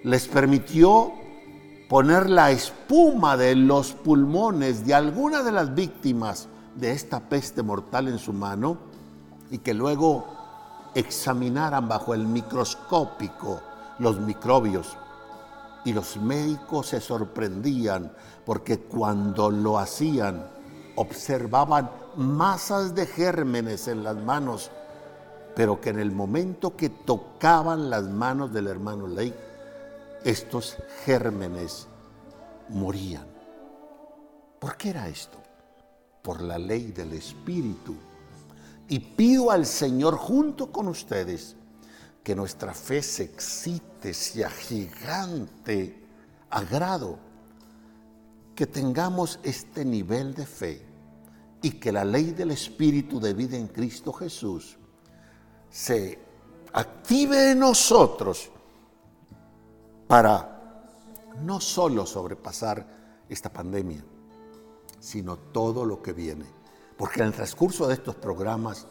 Les 0.04 0.28
permitió 0.28 1.14
poner 1.90 2.30
la 2.30 2.52
espuma 2.52 3.38
de 3.38 3.56
los 3.56 3.92
pulmones 3.94 4.86
de 4.86 4.94
alguna 4.94 5.44
de 5.44 5.52
las 5.52 5.74
víctimas 5.76 6.48
de 6.76 6.92
esta 6.92 7.20
peste 7.20 7.64
mortal 7.64 8.08
en 8.08 8.20
su 8.20 8.34
mano 8.34 8.78
y 9.52 9.60
que 9.60 9.74
luego 9.74 10.26
examinaran 10.96 11.88
bajo 11.88 12.14
el 12.14 12.26
microscópico 12.26 13.62
los 14.00 14.20
microbios. 14.20 14.98
Y 15.84 15.94
los 15.94 16.18
médicos 16.18 16.88
se 16.88 17.00
sorprendían 17.00 18.12
porque 18.46 18.80
cuando 18.80 19.52
lo 19.52 19.78
hacían 19.78 20.55
observaban 20.96 21.90
masas 22.16 22.96
de 22.96 23.06
gérmenes 23.06 23.88
en 23.88 24.04
las 24.04 24.16
manos, 24.16 24.72
pero 25.56 25.80
que 25.80 25.90
en 25.90 26.00
el 26.00 26.12
momento 26.12 26.76
que 26.76 26.90
tocaban 26.90 27.90
las 27.90 28.04
manos 28.04 28.54
del 28.54 28.68
hermano 28.68 29.08
Lake, 29.08 29.36
estos 30.24 30.78
gérmenes 31.06 31.88
morían. 32.70 33.26
¿Por 34.60 34.78
qué 34.78 34.90
era 34.90 35.08
esto? 35.08 35.38
Por 36.22 36.42
la 36.42 36.58
ley 36.58 36.92
del 36.92 37.14
Espíritu 37.14 37.96
y 38.88 39.00
pido 39.00 39.52
al 39.52 39.66
Señor 39.66 40.16
junto 40.16 40.72
con 40.72 40.88
ustedes 40.88 41.56
que 42.24 42.36
nuestra 42.36 42.74
fe 42.74 43.04
se 43.04 43.24
excite, 43.24 44.14
sea 44.14 44.50
gigante, 44.50 46.04
agrado, 46.50 47.20
que 48.56 48.66
tengamos 48.66 49.40
este 49.44 49.86
nivel 49.86 50.34
de 50.34 50.46
fe 50.46 50.85
y 51.66 51.72
que 51.80 51.92
la 51.92 52.06
ley 52.06 52.26
del 52.26 52.52
Espíritu 52.52 53.20
de 53.20 53.34
vida 53.34 53.58
en 53.58 53.66
Cristo 53.70 54.14
Jesús 54.14 54.78
se 55.68 56.20
active 56.72 57.54
en 57.54 57.58
nosotros 57.58 58.52
para 60.06 60.86
no 61.42 61.60
solo 61.60 62.06
sobrepasar 62.06 63.26
esta 63.28 63.52
pandemia, 63.52 64.06
sino 65.00 65.38
todo 65.38 65.86
lo 65.86 66.04
que 66.04 66.14
viene. 66.14 66.46
Porque 66.96 67.22
en 67.22 67.30
el 67.30 67.34
transcurso 67.34 67.88
de 67.88 67.96
estos 67.96 68.14
programas 68.14 68.86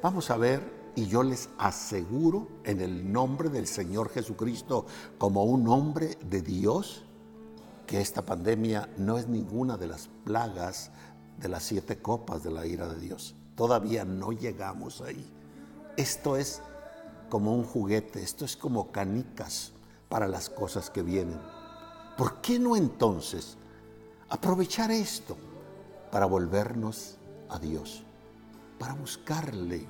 vamos 0.00 0.30
a 0.30 0.36
ver, 0.36 0.92
y 0.94 1.06
yo 1.06 1.24
les 1.24 1.48
aseguro 1.58 2.46
en 2.62 2.82
el 2.82 3.12
nombre 3.12 3.48
del 3.48 3.66
Señor 3.66 4.10
Jesucristo 4.10 4.86
como 5.18 5.42
un 5.42 5.66
hombre 5.66 6.16
de 6.24 6.40
Dios, 6.40 7.02
que 7.84 8.00
esta 8.00 8.24
pandemia 8.24 8.88
no 8.96 9.18
es 9.18 9.26
ninguna 9.26 9.76
de 9.76 9.88
las 9.88 10.08
plagas 10.24 10.92
de 11.38 11.48
las 11.48 11.62
siete 11.62 11.98
copas 11.98 12.42
de 12.42 12.50
la 12.50 12.66
ira 12.66 12.88
de 12.88 13.00
Dios. 13.00 13.34
Todavía 13.54 14.04
no 14.04 14.32
llegamos 14.32 15.00
ahí. 15.00 15.32
Esto 15.96 16.36
es 16.36 16.60
como 17.28 17.54
un 17.54 17.64
juguete, 17.64 18.22
esto 18.22 18.44
es 18.44 18.56
como 18.56 18.92
canicas 18.92 19.72
para 20.08 20.28
las 20.28 20.48
cosas 20.48 20.90
que 20.90 21.02
vienen. 21.02 21.40
¿Por 22.16 22.40
qué 22.40 22.58
no 22.58 22.76
entonces 22.76 23.56
aprovechar 24.28 24.90
esto 24.90 25.36
para 26.10 26.26
volvernos 26.26 27.16
a 27.48 27.58
Dios, 27.58 28.02
para 28.78 28.94
buscarle, 28.94 29.86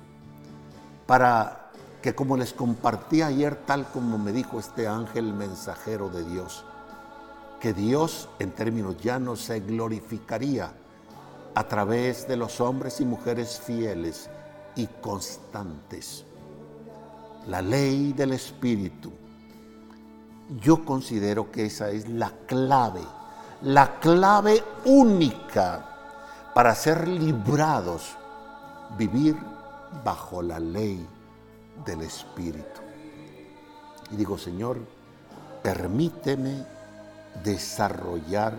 para 1.05 1.71
que 2.01 2.13
como 2.15 2.37
les 2.37 2.53
compartí 2.53 3.21
ayer, 3.21 3.55
tal 3.65 3.89
como 3.91 4.17
me 4.17 4.31
dijo 4.31 4.59
este 4.59 4.87
ángel 4.87 5.33
mensajero 5.33 6.09
de 6.09 6.23
Dios, 6.23 6.65
que 7.59 7.73
Dios 7.73 8.29
en 8.39 8.51
términos 8.51 8.97
llanos 8.97 9.41
se 9.41 9.59
glorificaría 9.61 10.73
a 11.57 11.67
través 11.67 12.27
de 12.27 12.37
los 12.37 12.61
hombres 12.61 13.01
y 13.01 13.05
mujeres 13.05 13.59
fieles 13.59 14.29
y 14.75 14.85
constantes. 14.85 16.23
La 17.47 17.63
ley 17.63 18.13
del 18.13 18.33
Espíritu. 18.33 19.11
Yo 20.61 20.85
considero 20.85 21.51
que 21.51 21.65
esa 21.65 21.89
es 21.89 22.07
la 22.07 22.31
clave, 22.45 23.01
la 23.63 23.99
clave 23.99 24.63
única 24.85 25.83
para 26.53 26.75
ser 26.75 27.07
librados, 27.07 28.15
vivir 28.95 29.35
bajo 30.05 30.43
la 30.43 30.59
ley 30.59 31.03
del 31.83 32.03
Espíritu. 32.03 32.81
y 34.11 34.15
digo, 34.15 34.37
Señor, 34.37 34.77
permíteme 35.63 36.63
desarrollar 37.43 38.53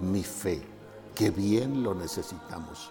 mi 0.00 0.22
fe, 0.22 0.73
que 1.14 1.30
bien 1.30 1.82
lo 1.82 1.94
necesitamos. 1.94 2.90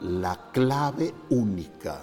La 0.00 0.50
clave 0.52 1.14
única, 1.30 2.00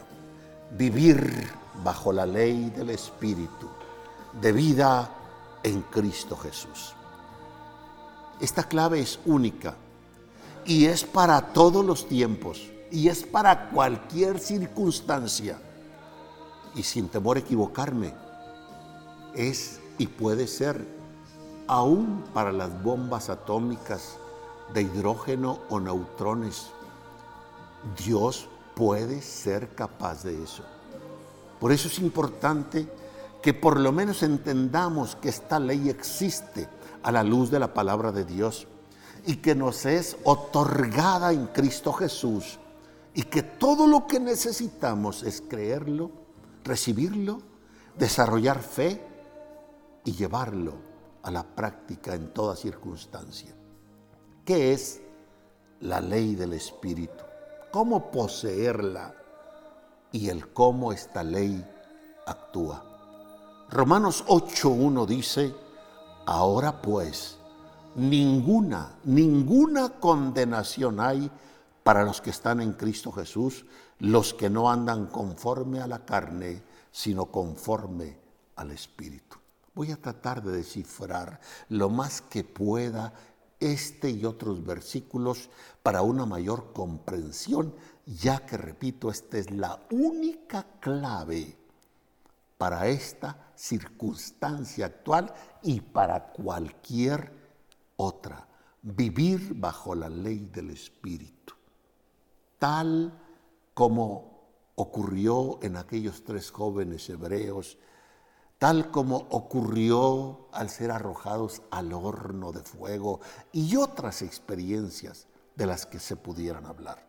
vivir 0.78 1.50
bajo 1.84 2.14
la 2.14 2.26
ley 2.26 2.70
del 2.70 2.92
Espíritu, 2.92 3.68
de 4.40 4.52
vida 4.52 5.10
en 5.64 5.82
Cristo 5.84 6.38
Jesús. 6.38 6.94
Esta 8.40 8.64
clave 8.64 9.02
es 9.02 9.20
única 9.26 9.76
y 10.66 10.86
es 10.86 11.04
para 11.04 11.54
todos 11.54 11.86
los 11.86 12.08
tiempos 12.08 12.70
y 12.92 13.08
es 13.08 13.24
para 13.24 13.70
cualquier 13.70 14.40
circunstancia. 14.40 15.60
Y 16.74 16.84
sin 16.84 17.10
temor 17.10 17.38
a 17.38 17.42
equivocarme, 17.42 18.14
es 19.36 19.80
y 19.98 20.08
puede 20.08 20.48
ser 20.48 20.86
aún 21.68 22.24
para 22.34 22.52
las 22.52 22.82
bombas 22.82 23.30
atómicas 23.30 24.18
de 24.74 24.84
hidrógeno 24.84 25.60
o 25.70 25.80
neutrones. 25.80 26.68
Dios 28.04 28.48
puede 28.76 29.22
ser 29.22 29.76
capaz 29.76 30.24
de 30.24 30.44
eso. 30.44 30.64
Por 31.60 31.72
eso 31.72 31.88
es 31.88 32.00
importante 32.00 32.88
que 33.42 33.54
por 33.54 33.80
lo 33.80 33.92
menos 33.92 34.24
entendamos 34.24 35.16
que 35.16 35.30
esta 35.30 35.60
ley 35.60 35.90
existe 35.90 36.68
a 37.04 37.12
la 37.12 37.24
luz 37.24 37.50
de 37.50 37.60
la 37.60 37.74
palabra 37.74 38.12
de 38.12 38.26
Dios 38.26 38.68
y 39.26 39.38
que 39.38 39.56
nos 39.56 39.86
es 39.86 40.18
otorgada 40.24 41.34
en 41.34 41.48
Cristo 41.48 41.94
Jesús 41.94 42.60
y 43.14 43.24
que 43.24 43.44
todo 43.44 43.88
lo 43.88 44.08
que 44.08 44.20
necesitamos 44.20 45.24
es 45.24 45.42
creerlo, 45.42 46.12
recibirlo, 46.64 47.42
desarrollar 47.98 48.62
fe 48.62 49.06
y 50.06 50.14
llevarlo 50.14 50.76
a 51.24 51.32
la 51.32 51.44
práctica 51.44 52.16
en 52.16 52.34
toda 52.34 52.56
circunstancia. 52.56 53.54
¿Qué 54.52 54.74
es 54.74 55.00
la 55.80 56.02
ley 56.02 56.36
del 56.36 56.52
Espíritu? 56.52 57.24
¿Cómo 57.72 58.12
poseerla? 58.12 59.16
Y 60.12 60.28
el 60.28 60.52
cómo 60.52 60.92
esta 60.92 61.24
ley 61.24 61.66
actúa. 62.26 62.84
Romanos 63.70 64.26
8.1 64.28 65.06
dice, 65.06 65.56
ahora 66.26 66.82
pues, 66.82 67.38
ninguna, 67.96 68.98
ninguna 69.06 69.88
condenación 70.02 71.00
hay 71.00 71.32
para 71.84 72.04
los 72.04 72.20
que 72.20 72.32
están 72.32 72.60
en 72.60 72.74
Cristo 72.74 73.14
Jesús, 73.14 73.66
los 74.00 74.34
que 74.34 74.50
no 74.50 74.70
andan 74.70 75.06
conforme 75.08 75.80
a 75.80 75.88
la 75.88 76.04
carne, 76.04 76.62
sino 76.92 77.28
conforme 77.28 78.20
al 78.58 78.72
Espíritu. 78.72 79.38
Voy 79.74 79.92
a 79.94 79.96
tratar 79.96 80.44
de 80.44 80.52
descifrar 80.52 81.40
lo 81.70 81.90
más 81.90 82.22
que 82.22 82.44
pueda 82.44 83.14
este 83.62 84.10
y 84.10 84.26
otros 84.26 84.66
versículos 84.66 85.50
para 85.82 86.02
una 86.02 86.26
mayor 86.26 86.74
comprensión, 86.74 87.74
ya 88.06 88.46
que, 88.46 88.58
repito, 88.58 89.10
esta 89.10 89.38
es 89.38 89.50
la 89.52 89.80
única 89.92 90.66
clave 90.82 91.56
para 92.58 92.88
esta 92.88 93.52
circunstancia 93.56 94.88
actual 94.88 95.34
y 95.64 95.80
para 95.80 96.32
cualquier 96.34 97.32
otra. 97.96 98.48
Vivir 98.82 99.54
bajo 99.56 99.96
la 99.96 100.10
ley 100.10 100.50
del 100.52 100.72
Espíritu 100.72 101.42
tal 102.62 103.12
como 103.74 104.44
ocurrió 104.76 105.58
en 105.64 105.78
aquellos 105.78 106.24
tres 106.24 106.52
jóvenes 106.52 107.10
hebreos, 107.10 107.80
tal 108.62 108.92
como 108.92 109.26
ocurrió 109.32 110.48
al 110.52 110.70
ser 110.70 110.92
arrojados 110.92 111.64
al 111.72 111.94
horno 111.94 112.52
de 112.52 112.62
fuego 112.62 113.20
y 113.52 113.76
otras 113.76 114.22
experiencias 114.22 115.26
de 115.56 115.66
las 115.66 115.88
que 115.88 115.98
se 115.98 116.16
pudieran 116.16 116.68
hablar. 116.68 117.04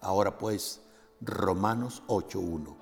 Ahora 0.00 0.38
pues, 0.38 0.80
Romanos 1.20 2.04
8.1. 2.06 2.76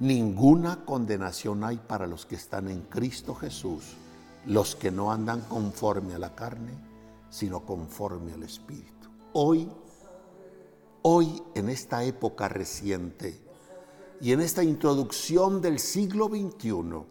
Ninguna 0.00 0.84
condenación 0.84 1.62
hay 1.62 1.76
para 1.76 2.08
los 2.08 2.26
que 2.26 2.34
están 2.34 2.66
en 2.66 2.80
Cristo 2.80 3.36
Jesús, 3.36 3.84
los 4.46 4.74
que 4.74 4.90
no 4.90 5.12
andan 5.12 5.42
conforme 5.42 6.14
a 6.14 6.18
la 6.18 6.34
carne, 6.34 6.72
sino 7.30 7.64
conforme 7.64 8.32
al 8.32 8.42
Espíritu. 8.42 9.08
Hoy 9.34 9.70
Hoy, 11.02 11.42
en 11.54 11.70
esta 11.70 12.02
época 12.02 12.48
reciente 12.48 13.40
y 14.20 14.32
en 14.32 14.40
esta 14.40 14.62
introducción 14.62 15.62
del 15.62 15.78
siglo 15.78 16.26
XXI, 16.26 17.06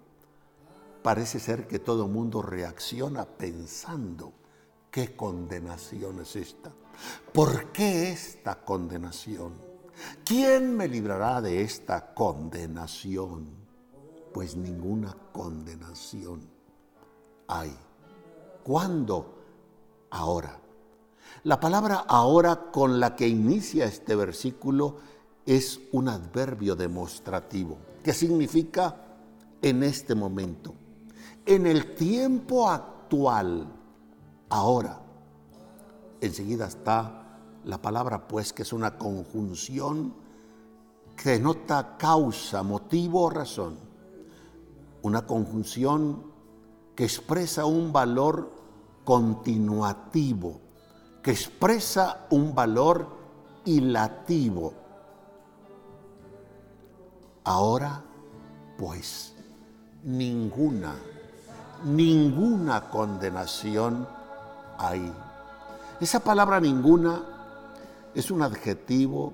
parece 1.02 1.40
ser 1.40 1.68
que 1.68 1.80
todo 1.80 2.08
mundo 2.08 2.42
reacciona 2.42 3.26
pensando, 3.26 4.34
¿qué 4.92 5.16
condenación 5.16 6.20
es 6.22 6.36
esta? 6.36 6.72
¿Por 7.34 7.72
qué 7.72 8.12
esta 8.12 8.64
condenación? 8.64 9.54
¿Quién 10.26 10.76
me 10.76 10.88
librará 10.88 11.42
de 11.42 11.62
esta 11.62 12.14
condenación? 12.14 13.48
Pues 14.34 14.56
ninguna 14.56 15.16
condenación 15.32 16.60
hay. 17.48 17.76
¿Cuándo? 18.64 19.36
Ahora. 20.12 20.60
La 21.44 21.60
palabra 21.60 22.06
ahora 22.08 22.72
con 22.72 23.00
la 23.00 23.16
que 23.16 23.28
inicia 23.28 23.86
este 23.86 24.16
versículo 24.16 24.98
es 25.46 25.80
un 25.92 26.10
adverbio 26.10 26.76
demostrativo, 26.76 27.78
que 28.04 28.14
significa 28.14 29.06
en 29.62 29.84
este 29.84 30.16
momento, 30.16 30.74
en 31.50 31.68
el 31.68 31.96
tiempo 31.96 32.70
actual, 32.70 33.68
ahora. 34.50 35.02
Enseguida 36.22 36.68
está 36.68 37.40
la 37.66 37.82
palabra 37.82 38.28
pues, 38.28 38.54
que 38.54 38.62
es 38.62 38.72
una 38.72 38.98
conjunción 38.98 40.14
que 41.16 41.32
denota 41.32 41.98
causa, 41.98 42.64
motivo 42.64 43.24
o 43.24 43.30
razón. 43.30 43.78
Una 45.02 45.26
conjunción 45.26 46.24
que 46.96 47.04
expresa 47.04 47.66
un 47.66 47.92
valor 47.92 48.52
continuativo 49.04 50.62
que 51.22 51.32
expresa 51.32 52.28
un 52.30 52.54
valor 52.54 53.08
ilativo. 53.66 54.74
Ahora, 57.44 58.04
pues, 58.78 59.36
ninguna, 60.04 60.96
ninguna 61.84 62.90
condenación 62.90 64.08
hay. 64.78 65.12
Esa 66.00 66.20
palabra 66.20 66.60
ninguna 66.60 67.22
es 68.14 68.32
un 68.32 68.42
adjetivo 68.42 69.34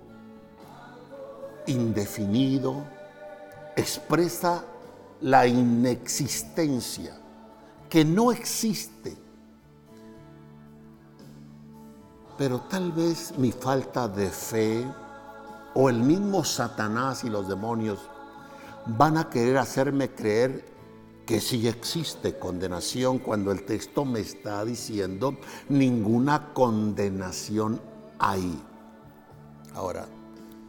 indefinido, 1.68 2.84
expresa 3.76 4.64
la 5.22 5.48
inexistencia, 5.48 7.18
que 7.90 8.04
no 8.04 8.32
existe 8.32 9.26
pero 12.38 12.62
tal 12.62 12.92
vez 12.92 13.38
mi 13.38 13.52
falta 13.52 14.08
de 14.08 14.30
fe 14.30 14.86
o 15.74 15.90
el 15.90 16.00
mismo 16.00 16.44
Satanás 16.44 17.24
y 17.24 17.30
los 17.30 17.48
demonios 17.48 18.00
van 18.86 19.18
a 19.18 19.30
querer 19.30 19.58
hacerme 19.58 20.12
creer 20.12 20.75
que 21.26 21.42
sí 21.42 21.68
existe 21.68 22.38
condenación 22.38 23.20
cuando 23.20 23.52
el 23.52 23.64
texto 23.64 24.06
me 24.06 24.20
está 24.20 24.64
diciendo 24.64 25.38
ninguna 25.70 26.54
condenación 26.54 27.82
hay. 28.20 28.62
Ahora, 29.74 30.08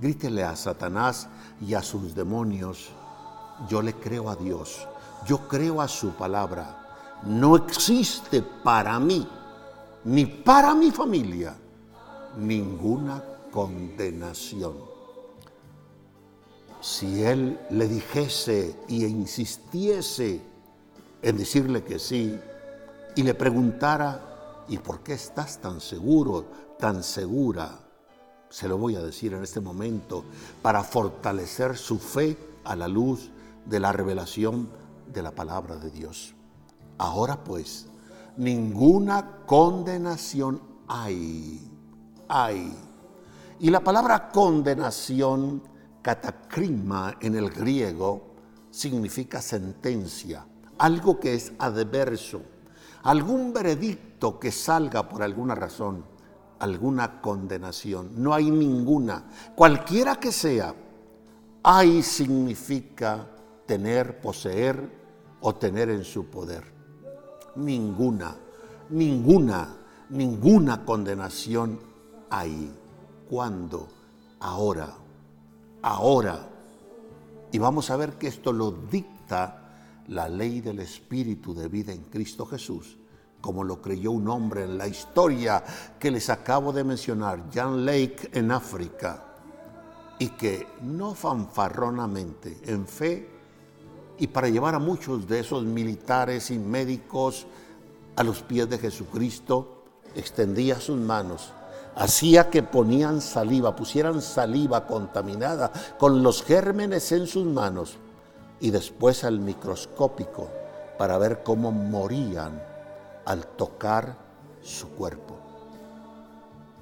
grítele 0.01 0.42
a 0.42 0.57
Satanás 0.57 1.29
y 1.61 1.75
a 1.75 1.83
sus 1.83 2.14
demonios, 2.14 2.90
yo 3.69 3.83
le 3.83 3.95
creo 3.95 4.31
a 4.31 4.37
Dios, 4.37 4.87
yo 5.27 5.47
creo 5.47 5.81
a 5.81 5.88
su 5.88 6.11
palabra, 6.11 7.21
no 7.25 7.57
existe 7.57 8.42
para 8.42 8.99
mí 8.99 9.27
ni 10.05 10.27
para 10.27 10.75
mi 10.75 10.90
familia 10.90 11.57
ninguna 12.38 13.23
condenación. 13.51 14.96
Si 16.87 17.25
él 17.25 17.59
le 17.70 17.88
dijese 17.88 18.79
y 18.87 19.05
insistiese 19.07 20.40
en 21.20 21.37
decirle 21.37 21.83
que 21.83 21.99
sí 21.99 22.38
y 23.16 23.25
le 23.25 23.35
preguntara, 23.35 24.64
¿y 24.68 24.79
por 24.79 25.01
qué 25.01 25.14
estás 25.14 25.59
tan 25.59 25.81
seguro, 25.81 26.44
tan 26.79 27.03
segura? 27.03 27.81
Se 28.51 28.68
lo 28.68 28.79
voy 28.79 28.94
a 28.94 29.03
decir 29.03 29.35
en 29.35 29.42
este 29.42 29.61
momento 29.61 30.22
para 30.62 30.85
fortalecer 30.85 31.77
su 31.77 31.99
fe 31.99 32.38
a 32.62 32.77
la 32.77 32.87
luz 32.87 33.31
de 33.64 33.81
la 33.81 33.90
revelación 33.90 34.68
de 35.12 35.22
la 35.22 35.33
palabra 35.33 35.75
de 35.75 35.90
Dios. 35.90 36.37
Ahora 36.99 37.42
pues, 37.42 37.88
ninguna 38.37 39.38
condenación 39.44 40.62
hay. 40.87 41.68
Hay. 42.29 42.72
Y 43.59 43.70
la 43.70 43.81
palabra 43.81 44.31
condenación, 44.31 45.75
catacrima 46.07 47.16
en 47.21 47.35
el 47.35 47.51
griego, 47.51 48.29
significa 48.71 49.42
sentencia, 49.42 50.47
algo 50.79 51.19
que 51.19 51.35
es 51.35 51.53
adverso, 51.59 52.42
algún 53.03 53.53
veredicto 53.53 54.38
que 54.38 54.53
salga 54.53 55.09
por 55.09 55.25
alguna 55.25 55.57
razón, 55.57 56.05
alguna 56.61 57.21
condenación. 57.21 58.23
No 58.23 58.33
hay 58.33 58.53
ninguna, 58.53 59.25
cualquiera 59.57 60.14
que 60.21 60.31
sea. 60.31 60.77
Hay 61.64 62.05
significa 62.05 63.27
tener, 63.66 64.21
poseer 64.21 64.88
o 65.40 65.57
tener 65.57 65.90
en 65.90 66.05
su 66.05 66.27
poder. 66.27 66.62
Ninguna, 67.57 68.37
ninguna, 68.90 69.77
ninguna 70.11 70.85
condenación 70.85 71.81
hay. 72.31 72.73
¿Cuándo? 73.29 73.88
Ahora, 74.38 74.99
ahora. 75.87 76.49
Y 77.53 77.59
vamos 77.59 77.90
a 77.90 77.96
ver 77.96 78.14
que 78.14 78.27
esto 78.27 78.53
lo 78.53 78.72
dicta 78.72 80.03
la 80.09 80.29
ley 80.29 80.61
del 80.61 80.81
Espíritu 80.81 81.55
de 81.55 81.68
vida 81.68 81.92
en 81.92 82.03
Cristo 82.03 82.44
Jesús, 82.44 82.99
como 83.40 83.62
lo 83.62 83.81
creyó 83.81 84.11
un 84.11 84.29
hombre 84.29 84.64
en 84.64 84.77
la 84.79 84.88
historia 84.88 85.62
que 85.99 86.11
les 86.11 86.29
acabo 86.29 86.72
de 86.72 86.83
mencionar, 86.83 87.44
Jan 87.53 87.87
Lake 87.87 88.31
en 88.33 88.51
África, 88.51 89.22
y 90.18 90.31
que 90.31 90.66
no 90.83 91.14
fanfarronamente, 91.14 92.59
en 92.64 92.87
fe, 92.87 93.29
y 94.18 94.27
para 94.27 94.49
llevar 94.49 94.75
a 94.75 94.81
muchos 94.81 95.29
de 95.29 95.40
esos 95.40 95.64
militares 95.64 96.51
y 96.51 96.59
médicos 96.59 97.46
a 98.16 98.25
los 98.25 98.42
pies 98.42 98.68
de 98.68 98.79
Jesucristo, 98.79 99.85
extendía 100.16 100.81
sus 100.81 100.99
manos 100.99 101.53
hacía 101.97 102.51
que 102.51 102.63
ponían 102.63 103.21
saliva, 103.21 103.75
pusieran 103.75 104.23
saliva 104.23 104.87
contaminada 104.87 105.73
con 105.99 106.23
los 106.23 106.43
gérmenes 106.43 107.11
en 107.13 107.27
sus 107.27 107.45
manos 107.45 107.97
y 108.61 108.71
después 108.71 109.25
al 109.25 109.41
microscópico 109.41 110.49
para 110.99 111.19
ver 111.19 111.43
cómo 111.43 111.73
morían 111.73 112.63
al 113.25 113.47
tocar 113.47 114.17
su 114.63 114.91
cuerpo. 114.91 115.37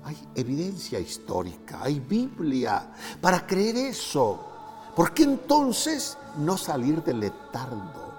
Hay 0.04 0.16
evidencia 0.34 0.98
histórica, 0.98 1.78
hay 1.82 2.00
Biblia 2.00 2.92
para 3.20 3.46
creer 3.46 3.76
eso. 3.76 4.38
¿Por 4.94 5.14
qué 5.14 5.22
entonces 5.22 6.18
no 6.38 6.56
salir 6.58 7.02
del 7.02 7.20
letargo? 7.20 8.13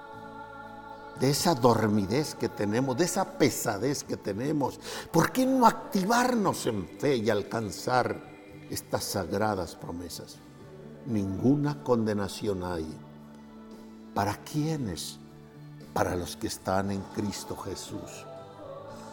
De 1.20 1.30
esa 1.30 1.54
dormidez 1.54 2.34
que 2.34 2.48
tenemos, 2.48 2.96
de 2.96 3.04
esa 3.04 3.38
pesadez 3.38 4.04
que 4.04 4.16
tenemos. 4.16 4.78
¿Por 5.10 5.32
qué 5.32 5.46
no 5.46 5.66
activarnos 5.66 6.66
en 6.66 6.86
fe 6.86 7.16
y 7.16 7.30
alcanzar 7.30 8.20
estas 8.70 9.04
sagradas 9.04 9.74
promesas? 9.74 10.36
Ninguna 11.06 11.82
condenación 11.82 12.64
hay. 12.64 12.86
¿Para 14.14 14.36
quiénes? 14.36 15.18
Para 15.92 16.16
los 16.16 16.36
que 16.36 16.48
están 16.48 16.90
en 16.90 17.00
Cristo 17.14 17.56
Jesús. 17.56 18.26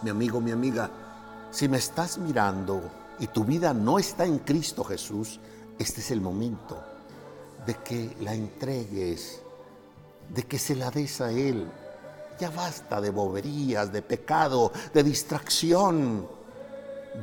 Mi 0.02 0.10
amigo, 0.10 0.42
mi 0.42 0.52
amiga, 0.52 0.90
si 1.52 1.70
me 1.70 1.78
estás 1.78 2.18
mirando 2.18 2.82
y 3.20 3.28
tu 3.28 3.46
vida 3.46 3.74
no 3.74 4.00
está 4.00 4.26
en 4.26 4.40
Cristo 4.40 4.84
Jesús, 4.84 5.40
este 5.80 6.02
es 6.02 6.12
el 6.12 6.20
momento 6.20 6.84
de 7.66 7.76
que 7.76 8.18
la 8.20 8.34
entregues, 8.34 9.42
de 10.34 10.44
que 10.44 10.60
se 10.60 10.76
la 10.76 10.92
des 10.92 11.22
a 11.22 11.32
Él 11.32 11.72
ya 12.40 12.50
basta 12.50 13.00
de 13.00 13.10
boberías, 13.10 13.92
de 13.92 14.02
pecado, 14.02 14.72
de 14.94 15.04
distracción. 15.04 16.28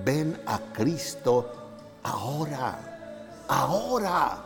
Ven 0.04 0.40
a 0.46 0.58
Cristo 0.72 1.50
ahora, 2.02 3.44
ahora, 3.48 4.44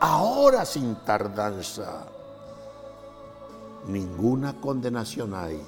ahora 0.00 0.64
sin 0.64 0.96
tardanza. 1.04 2.06
Ninguna 3.86 4.60
condenación 4.60 5.34
hay 5.34 5.60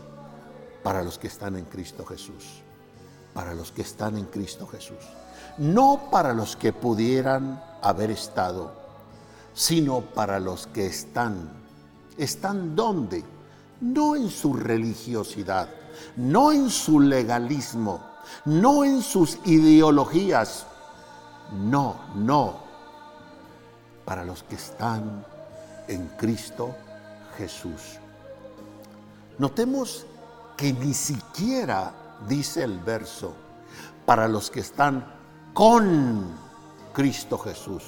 para 0.82 1.02
los 1.02 1.18
que 1.18 1.26
están 1.26 1.56
en 1.56 1.64
Cristo 1.64 2.04
Jesús, 2.06 2.62
para 3.34 3.54
los 3.54 3.72
que 3.72 3.82
están 3.82 4.16
en 4.16 4.26
Cristo 4.26 4.66
Jesús. 4.66 5.04
No 5.58 6.08
para 6.10 6.32
los 6.32 6.56
que 6.56 6.72
pudieran 6.72 7.62
haber 7.82 8.10
estado, 8.10 8.72
sino 9.52 10.00
para 10.00 10.38
los 10.38 10.66
que 10.66 10.86
están. 10.86 11.50
¿Están 12.16 12.76
dónde? 12.76 13.24
No 13.80 14.16
en 14.16 14.30
su 14.30 14.54
religiosidad, 14.54 15.68
no 16.16 16.52
en 16.52 16.70
su 16.70 17.00
legalismo, 17.00 18.00
no 18.44 18.84
en 18.84 19.02
sus 19.02 19.38
ideologías, 19.44 20.66
no, 21.52 22.00
no, 22.14 22.58
para 24.04 24.24
los 24.24 24.42
que 24.42 24.56
están 24.56 25.24
en 25.88 26.08
Cristo 26.16 26.74
Jesús. 27.36 27.98
Notemos 29.38 30.06
que 30.56 30.72
ni 30.72 30.94
siquiera 30.94 31.92
dice 32.26 32.62
el 32.64 32.78
verso, 32.78 33.34
para 34.06 34.28
los 34.28 34.50
que 34.50 34.60
están 34.60 35.04
con 35.52 36.24
Cristo 36.92 37.38
Jesús, 37.38 37.82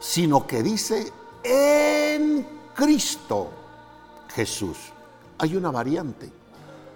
sino 0.00 0.46
que 0.46 0.62
dice 0.62 1.12
en 1.42 2.46
Cristo 2.74 3.50
Jesús 4.34 4.93
hay 5.38 5.56
una 5.56 5.70
variante. 5.70 6.30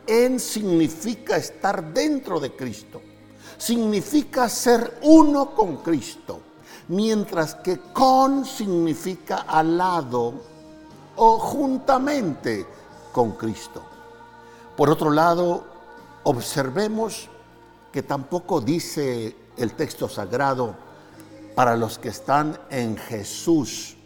En 0.07 0.41
significa 0.41 1.37
estar 1.37 1.93
dentro 1.93 2.41
de 2.41 2.55
Cristo. 2.55 3.03
Significa 3.57 4.49
ser 4.49 4.99
uno 5.03 5.55
con 5.55 5.79
Cristo. 5.79 6.41
Mientras 6.89 7.57
que 7.57 7.79
con 7.93 8.45
significa 8.47 9.45
al 9.47 9.77
lado 9.77 10.35
o 11.17 11.39
juntamente 11.39 12.67
con 13.13 13.33
Cristo. 13.33 13.83
Por 14.77 14.89
otro 14.89 15.11
lado, 15.11 15.65
observemos 16.23 17.29
que 17.93 18.03
tampoco 18.03 18.61
dice 18.61 19.37
el 19.57 19.75
texto 19.75 20.09
sagrado 20.09 20.75
para 21.55 21.77
los 21.77 21.99
que 21.99 22.11
están 22.11 22.59
en 22.71 22.97
Jesús 22.97 23.97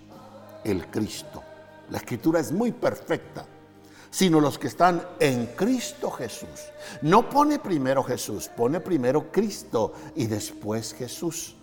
el 0.64 0.86
Cristo. 0.88 1.42
La 1.90 1.98
escritura 1.98 2.40
es 2.40 2.50
muy 2.50 2.72
perfecta 2.72 3.44
sino 4.12 4.40
los 4.40 4.58
que 4.58 4.68
están 4.68 5.02
en 5.18 5.46
Cristo 5.56 6.10
Jesús. 6.10 6.70
No 7.00 7.30
pone 7.30 7.58
primero 7.58 8.04
Jesús, 8.04 8.48
pone 8.54 8.78
primero 8.78 9.32
Cristo 9.32 9.94
y 10.14 10.26
después 10.26 10.92
Jesús. 10.92 11.56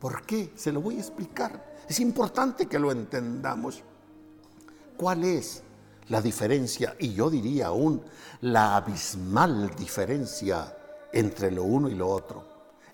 ¿Por 0.00 0.26
qué? 0.26 0.52
Se 0.56 0.72
lo 0.72 0.80
voy 0.80 0.96
a 0.96 1.00
explicar. 1.00 1.76
Es 1.88 2.00
importante 2.00 2.66
que 2.66 2.80
lo 2.80 2.90
entendamos. 2.90 3.84
¿Cuál 4.96 5.22
es 5.22 5.62
la 6.08 6.20
diferencia? 6.20 6.96
Y 6.98 7.14
yo 7.14 7.30
diría 7.30 7.68
aún 7.68 8.02
la 8.40 8.76
abismal 8.76 9.70
diferencia 9.76 10.76
entre 11.12 11.52
lo 11.52 11.62
uno 11.62 11.88
y 11.88 11.94
lo 11.94 12.08
otro. 12.08 12.44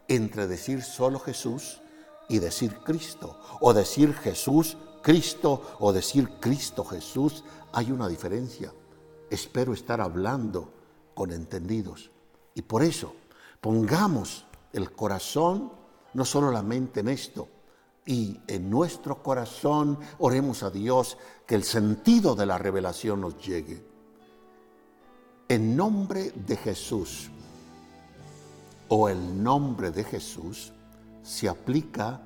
Entre 0.06 0.46
decir 0.46 0.82
solo 0.82 1.18
Jesús 1.18 1.80
y 2.28 2.40
decir 2.40 2.76
Cristo. 2.84 3.40
O 3.62 3.72
decir 3.72 4.12
Jesús, 4.12 4.76
Cristo 5.00 5.76
o 5.80 5.94
decir 5.94 6.28
Cristo, 6.40 6.84
Jesús. 6.84 7.42
Hay 7.72 7.90
una 7.90 8.06
diferencia 8.06 8.70
espero 9.34 9.72
estar 9.72 10.00
hablando 10.00 10.72
con 11.14 11.32
entendidos. 11.32 12.10
Y 12.54 12.62
por 12.62 12.82
eso 12.82 13.14
pongamos 13.60 14.46
el 14.72 14.92
corazón, 14.92 15.72
no 16.14 16.24
solo 16.24 16.50
la 16.50 16.62
mente 16.62 17.00
en 17.00 17.08
esto, 17.08 17.48
y 18.04 18.40
en 18.48 18.68
nuestro 18.68 19.22
corazón 19.22 19.98
oremos 20.18 20.62
a 20.62 20.70
Dios 20.70 21.16
que 21.46 21.54
el 21.54 21.62
sentido 21.62 22.34
de 22.34 22.46
la 22.46 22.58
revelación 22.58 23.20
nos 23.20 23.38
llegue. 23.38 23.84
En 25.48 25.76
nombre 25.76 26.32
de 26.32 26.56
Jesús 26.56 27.30
o 28.88 29.08
el 29.08 29.42
nombre 29.42 29.90
de 29.90 30.04
Jesús 30.04 30.72
se 31.22 31.48
aplica 31.48 32.20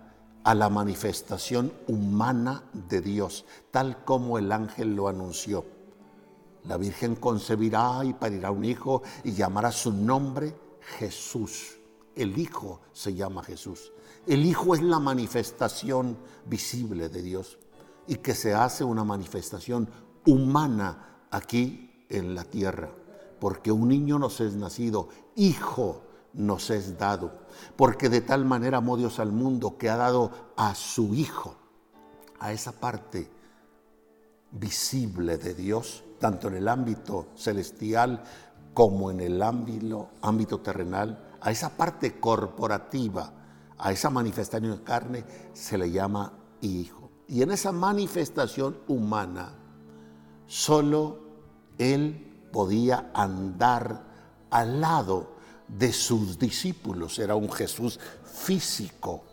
a 0.45 0.55
la 0.55 0.71
manifestación 0.71 1.73
humana 1.89 2.63
de 2.73 3.01
Dios, 3.01 3.45
tal 3.71 4.05
como 4.05 4.39
el 4.39 4.53
ángel 4.53 4.95
lo 4.95 5.09
anunció. 5.09 5.76
La 6.67 6.77
Virgen 6.77 7.17
concebirá 7.17 8.05
y 8.05 8.13
parirá 8.13 8.51
un 8.51 8.65
hijo 8.65 9.03
y 9.25 9.33
llamará 9.33 9.71
su 9.71 9.93
nombre 9.93 10.55
Jesús. 10.99 11.79
El 12.15 12.39
Hijo 12.39 12.81
se 12.93 13.15
llama 13.15 13.43
Jesús. 13.43 13.93
El 14.27 14.45
Hijo 14.45 14.75
es 14.75 14.83
la 14.83 14.99
manifestación 14.99 16.17
visible 16.47 17.09
de 17.09 17.23
Dios 17.23 17.59
y 18.07 18.17
que 18.17 18.35
se 18.35 18.55
hace 18.55 18.85
una 18.85 19.05
manifestación 19.05 19.89
humana 20.27 21.27
aquí 21.31 22.07
en 22.09 22.35
la 22.35 22.45
tierra. 22.45 22.91
Porque 23.39 23.71
un 23.71 23.89
niño 23.89 24.19
nos 24.19 24.41
es 24.41 24.55
nacido, 24.55 25.09
hijo 25.35 26.03
nos 26.33 26.71
es 26.71 26.99
dado. 26.99 27.33
Porque 27.77 28.09
de 28.09 28.21
tal 28.21 28.45
manera 28.45 28.79
amó 28.79 28.97
Dios 28.97 29.19
al 29.19 29.33
mundo 29.33 29.77
que 29.77 29.91
ha 29.91 29.97
dado 29.97 30.31
a 30.57 30.75
su 30.75 31.15
Hijo, 31.15 31.55
a 32.39 32.53
esa 32.53 32.73
parte 32.73 33.31
visible 34.53 35.39
de 35.39 35.55
Dios, 35.55 36.03
tanto 36.19 36.49
en 36.49 36.55
el 36.55 36.69
ámbito 36.69 37.29
celestial 37.35 38.23
como 38.75 39.11
en 39.11 39.21
el 39.21 39.41
ámbito, 39.41 40.61
terrenal, 40.61 41.19
a 41.41 41.51
esa 41.51 41.71
parte 41.71 42.21
corporativa, 42.21 43.33
a 43.79 43.91
esa 43.91 44.11
manifestación 44.11 44.77
de 44.77 44.83
carne, 44.83 45.25
se 45.55 45.79
le 45.79 45.91
llama 45.91 46.33
hijo. 46.61 47.11
Y 47.29 47.41
en 47.41 47.53
esa 47.53 47.73
manifestación 47.73 48.77
humana 48.87 49.55
solo 50.47 51.21
Él 51.79 52.49
podía 52.53 53.11
andar 53.15 54.05
al 54.51 54.81
lado 54.81 55.37
de 55.69 55.93
sus 55.93 56.39
discípulos. 56.39 57.19
Era 57.19 57.35
un 57.35 57.51
Jesús 57.51 57.99
físico, 58.25 59.25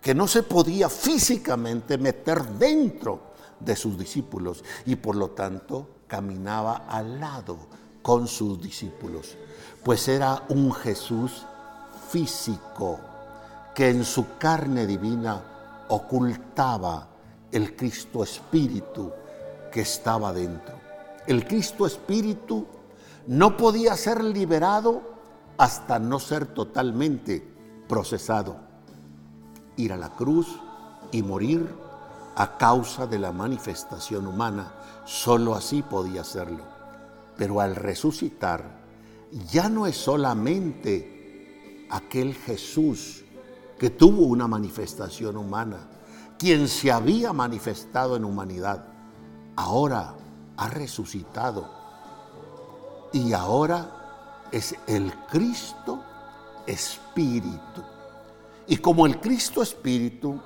que 0.00 0.14
no 0.14 0.26
se 0.26 0.42
podía 0.42 0.88
físicamente 0.88 1.98
meter 1.98 2.42
dentro 2.58 3.34
de 3.60 3.76
sus 3.76 3.98
discípulos 3.98 4.64
y 4.86 4.96
por 4.96 5.16
lo 5.16 5.30
tanto 5.30 5.93
caminaba 6.06 6.84
al 6.88 7.20
lado 7.20 7.56
con 8.02 8.28
sus 8.28 8.60
discípulos, 8.60 9.36
pues 9.82 10.08
era 10.08 10.42
un 10.48 10.72
Jesús 10.72 11.44
físico 12.10 13.00
que 13.74 13.90
en 13.90 14.04
su 14.04 14.36
carne 14.38 14.86
divina 14.86 15.42
ocultaba 15.88 17.08
el 17.50 17.74
Cristo 17.76 18.22
Espíritu 18.22 19.10
que 19.72 19.80
estaba 19.80 20.32
dentro. 20.32 20.74
El 21.26 21.46
Cristo 21.46 21.86
Espíritu 21.86 22.66
no 23.26 23.56
podía 23.56 23.96
ser 23.96 24.22
liberado 24.22 25.02
hasta 25.56 25.98
no 25.98 26.18
ser 26.18 26.46
totalmente 26.46 27.46
procesado, 27.88 28.56
ir 29.76 29.92
a 29.92 29.96
la 29.96 30.10
cruz 30.10 30.48
y 31.12 31.22
morir 31.22 31.68
a 32.36 32.56
causa 32.56 33.06
de 33.06 33.18
la 33.18 33.32
manifestación 33.32 34.26
humana. 34.26 34.72
Solo 35.04 35.54
así 35.54 35.82
podía 35.82 36.22
hacerlo. 36.22 36.64
Pero 37.36 37.60
al 37.60 37.76
resucitar, 37.76 38.84
ya 39.50 39.68
no 39.68 39.86
es 39.86 39.96
solamente 39.96 41.86
aquel 41.90 42.34
Jesús 42.34 43.24
que 43.78 43.90
tuvo 43.90 44.26
una 44.26 44.46
manifestación 44.46 45.36
humana, 45.36 45.88
quien 46.38 46.68
se 46.68 46.92
había 46.92 47.32
manifestado 47.32 48.16
en 48.16 48.24
humanidad, 48.24 48.84
ahora 49.56 50.14
ha 50.56 50.68
resucitado 50.68 51.68
y 53.12 53.32
ahora 53.32 54.46
es 54.50 54.74
el 54.86 55.12
Cristo 55.30 56.02
Espíritu. 56.66 57.82
Y 58.66 58.76
como 58.78 59.06
el 59.06 59.20
Cristo 59.20 59.62
Espíritu 59.62 60.40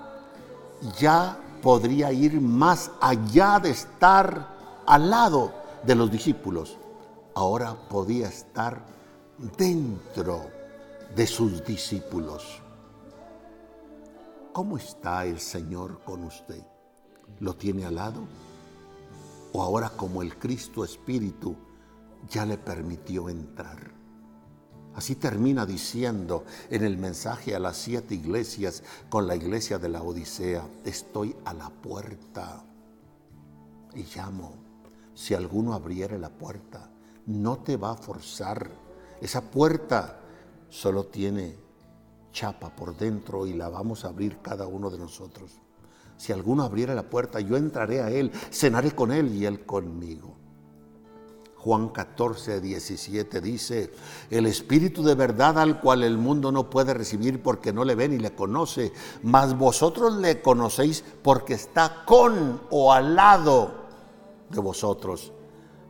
ya 0.98 1.38
podría 1.60 2.12
ir 2.12 2.40
más 2.40 2.90
allá 3.00 3.58
de 3.58 3.70
estar 3.70 4.82
al 4.86 5.10
lado 5.10 5.52
de 5.84 5.94
los 5.94 6.10
discípulos, 6.10 6.78
ahora 7.34 7.74
podía 7.88 8.28
estar 8.28 8.82
dentro 9.56 10.46
de 11.14 11.26
sus 11.26 11.64
discípulos. 11.64 12.60
¿Cómo 14.52 14.76
está 14.76 15.24
el 15.24 15.38
Señor 15.38 16.00
con 16.04 16.24
usted? 16.24 16.64
¿Lo 17.40 17.54
tiene 17.54 17.84
al 17.84 17.94
lado? 17.94 18.22
¿O 19.52 19.62
ahora 19.62 19.90
como 19.90 20.22
el 20.22 20.36
Cristo 20.38 20.84
Espíritu 20.84 21.54
ya 22.28 22.44
le 22.44 22.58
permitió 22.58 23.28
entrar? 23.28 23.97
Así 24.98 25.14
termina 25.14 25.64
diciendo 25.64 26.44
en 26.70 26.82
el 26.82 26.98
mensaje 26.98 27.54
a 27.54 27.60
las 27.60 27.76
siete 27.76 28.16
iglesias 28.16 28.82
con 29.08 29.28
la 29.28 29.36
iglesia 29.36 29.78
de 29.78 29.88
la 29.88 30.02
Odisea, 30.02 30.66
estoy 30.84 31.36
a 31.44 31.54
la 31.54 31.70
puerta 31.70 32.64
y 33.94 34.02
llamo. 34.02 34.56
Si 35.14 35.34
alguno 35.34 35.74
abriere 35.74 36.18
la 36.18 36.30
puerta, 36.30 36.90
no 37.26 37.58
te 37.58 37.76
va 37.76 37.92
a 37.92 37.96
forzar. 37.96 38.72
Esa 39.20 39.40
puerta 39.40 40.18
solo 40.68 41.06
tiene 41.06 41.54
chapa 42.32 42.74
por 42.74 42.96
dentro 42.96 43.46
y 43.46 43.52
la 43.52 43.68
vamos 43.68 44.04
a 44.04 44.08
abrir 44.08 44.38
cada 44.42 44.66
uno 44.66 44.90
de 44.90 44.98
nosotros. 44.98 45.60
Si 46.16 46.32
alguno 46.32 46.64
abriera 46.64 46.96
la 46.96 47.08
puerta, 47.08 47.38
yo 47.38 47.56
entraré 47.56 48.00
a 48.02 48.10
él, 48.10 48.32
cenaré 48.50 48.90
con 48.96 49.12
él 49.12 49.32
y 49.32 49.46
él 49.46 49.64
conmigo. 49.64 50.37
Juan 51.68 51.90
14, 51.90 52.62
17 52.62 53.42
dice, 53.42 53.92
el 54.30 54.46
Espíritu 54.46 55.02
de 55.02 55.14
verdad 55.14 55.58
al 55.58 55.82
cual 55.82 56.02
el 56.02 56.16
mundo 56.16 56.50
no 56.50 56.70
puede 56.70 56.94
recibir 56.94 57.42
porque 57.42 57.74
no 57.74 57.84
le 57.84 57.94
ve 57.94 58.08
ni 58.08 58.16
le 58.16 58.34
conoce, 58.34 58.90
mas 59.22 59.54
vosotros 59.54 60.16
le 60.16 60.40
conocéis 60.40 61.04
porque 61.22 61.52
está 61.52 62.06
con 62.06 62.62
o 62.70 62.90
al 62.90 63.14
lado 63.14 63.84
de 64.48 64.60
vosotros, 64.60 65.30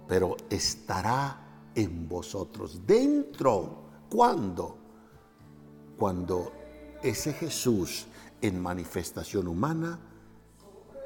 pero 0.09 0.37
estará 0.51 1.71
en 1.77 2.09
vosotros, 2.09 2.85
dentro. 2.85 3.85
¿Cuándo? 4.11 4.77
Cuando 5.97 6.51
ese 7.05 7.35
Jesús 7.35 8.09
en 8.41 8.61
manifestación 8.61 9.47
humana, 9.47 9.97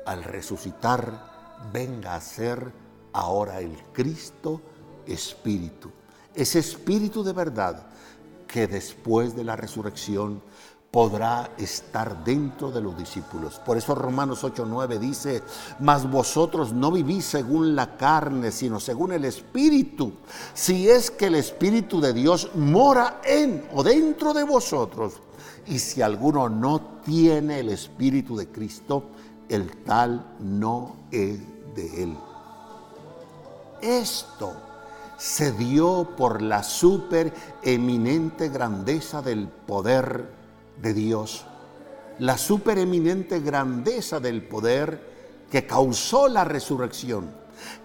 al 0.07 0.25
resucitar, 0.25 1.61
venga 1.75 2.15
a 2.15 2.23
ser 2.23 2.82
ahora 3.13 3.61
el 3.61 3.77
Cristo 3.93 4.61
Espíritu. 5.07 5.91
Ese 6.35 6.59
Espíritu 6.59 7.23
de 7.23 7.33
verdad 7.33 7.87
que 8.47 8.67
después 8.67 9.35
de 9.35 9.45
la 9.45 9.57
resurrección 9.57 10.43
podrá 10.93 11.51
estar 11.57 12.23
dentro 12.23 12.71
de 12.71 12.83
los 12.83 12.97
discípulos. 12.97 13.59
Por 13.65 13.79
eso 13.79 13.95
Romanos 13.95 14.45
8:9 14.45 14.99
dice, 14.99 15.43
mas 15.81 16.09
vosotros 16.09 16.75
no 16.75 16.93
vivís 16.93 17.25
según 17.25 17.75
la 17.75 17.97
carne, 17.97 18.53
sino 18.53 18.79
según 18.79 19.13
el 19.13 19.25
Espíritu. 19.25 20.13
Si 20.53 20.91
es 20.91 21.11
que 21.11 21.27
el 21.27 21.37
Espíritu 21.37 21.99
de 21.99 22.13
Dios 22.13 22.51
mora 22.55 23.23
en 23.25 23.67
o 23.73 23.83
dentro 23.83 24.35
de 24.35 24.45
vosotros. 24.45 25.15
Y 25.67 25.79
si 25.79 26.03
alguno 26.03 26.51
no 26.51 27.01
tiene 27.03 27.61
el 27.61 27.71
Espíritu 27.71 28.37
de 28.37 28.49
Cristo, 28.49 29.05
el 29.49 29.83
tal 29.85 30.35
no 30.41 30.97
es 31.11 31.41
de 31.75 32.03
él. 32.03 32.17
Esto 33.83 34.55
se 35.19 35.51
dio 35.53 36.09
por 36.17 36.41
la 36.41 36.63
supereminente 36.63 38.49
grandeza 38.49 39.23
del 39.23 39.49
poder 39.49 40.33
de 40.81 40.95
Dios, 40.95 41.45
la 42.21 42.39
supereminente 42.39 43.41
grandeza 43.41 44.21
del 44.21 44.47
poder 44.47 45.47
que 45.51 45.67
causó 45.67 46.29
la 46.29 46.45
resurrección, 46.45 47.31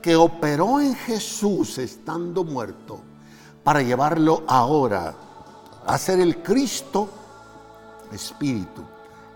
que 0.02 0.16
operó 0.16 0.80
en 0.80 0.96
Jesús 0.96 1.80
estando 1.80 2.44
muerto, 2.44 3.02
para 3.64 3.82
llevarlo 3.82 4.44
ahora 4.48 5.16
a 5.86 5.98
ser 5.98 6.20
el 6.20 6.44
Cristo 6.44 7.10
Espíritu, 8.12 8.84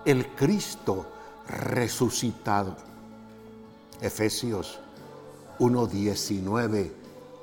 el 0.05 0.27
Cristo 0.35 1.07
resucitado. 1.47 2.75
Efesios 3.99 4.79
1.19 5.61 6.91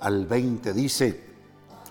al 0.01 0.27
20 0.27 0.73
dice, 0.73 1.29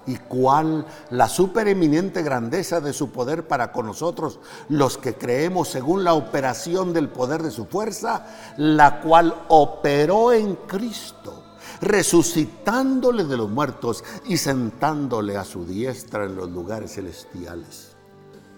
y 0.05 0.15
cuál 0.15 0.85
la 1.09 1.29
supereminente 1.29 2.21
grandeza 2.21 2.81
de 2.81 2.93
su 2.93 3.11
poder 3.11 3.47
para 3.47 3.71
con 3.71 3.85
nosotros, 3.85 4.39
los 4.69 4.97
que 4.97 5.15
creemos 5.15 5.69
según 5.69 6.03
la 6.03 6.13
operación 6.13 6.93
del 6.93 7.09
poder 7.09 7.43
de 7.43 7.51
su 7.51 7.65
fuerza, 7.65 8.25
la 8.57 8.99
cual 9.01 9.45
operó 9.47 10.33
en 10.33 10.55
Cristo, 10.55 11.43
resucitándole 11.81 13.23
de 13.23 13.37
los 13.37 13.49
muertos 13.49 14.03
y 14.25 14.37
sentándole 14.37 15.37
a 15.37 15.45
su 15.45 15.65
diestra 15.65 16.25
en 16.25 16.35
los 16.35 16.49
lugares 16.49 16.93
celestiales. 16.93 17.95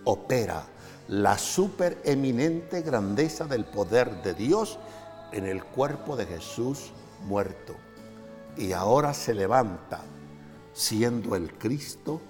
Opera 0.06 0.64
la 1.08 1.38
supereminente 1.38 2.82
grandeza 2.82 3.46
del 3.46 3.66
poder 3.66 4.24
de 4.24 4.34
Dios 4.34 4.80
en 5.32 5.46
el 5.46 5.64
cuerpo 5.64 6.16
de 6.16 6.26
Jesús 6.26 6.94
muerto 7.26 7.76
y 8.58 8.74
ahora 8.74 9.14
se 9.14 9.34
levanta 9.34 10.02
siendo 10.74 11.36
el 11.36 11.54
Cristo 11.54 12.22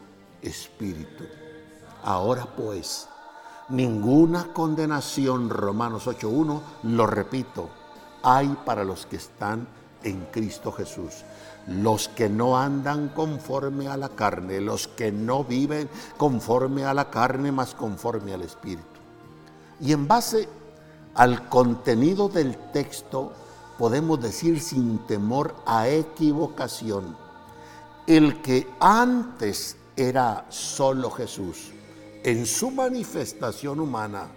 Espíritu. 0.41 1.25
Ahora 2.03 2.45
pues, 2.45 3.07
ninguna 3.69 4.53
condenación, 4.53 5.49
Romanos 5.49 6.07
8.1, 6.07 6.61
lo 6.83 7.07
repito, 7.07 7.69
hay 8.23 8.47
para 8.65 8.83
los 8.83 9.05
que 9.05 9.17
están 9.17 9.67
en 10.03 10.25
Cristo 10.31 10.71
Jesús. 10.71 11.23
Los 11.67 12.07
que 12.07 12.29
no 12.29 12.57
andan 12.57 13.09
conforme 13.09 13.87
a 13.87 13.97
la 13.97 14.09
carne, 14.09 14.61
los 14.61 14.87
que 14.87 15.11
no 15.11 15.43
viven 15.43 15.89
conforme 16.17 16.85
a 16.85 16.93
la 16.93 17.09
carne, 17.09 17.51
más 17.51 17.75
conforme 17.75 18.33
al 18.33 18.41
Espíritu. 18.41 18.83
Y 19.79 19.93
en 19.93 20.07
base 20.07 20.47
al 21.15 21.47
contenido 21.49 22.29
del 22.29 22.57
texto, 22.71 23.33
podemos 23.79 24.21
decir 24.21 24.59
sin 24.59 24.99
temor 25.07 25.55
a 25.65 25.87
equivocación, 25.87 27.15
el 28.05 28.41
que 28.41 28.67
antes 28.81 29.77
era 29.95 30.45
solo 30.49 31.09
Jesús, 31.09 31.71
en 32.21 32.45
su 32.45 32.71
manifestación 32.71 33.79
humana, 33.79 34.27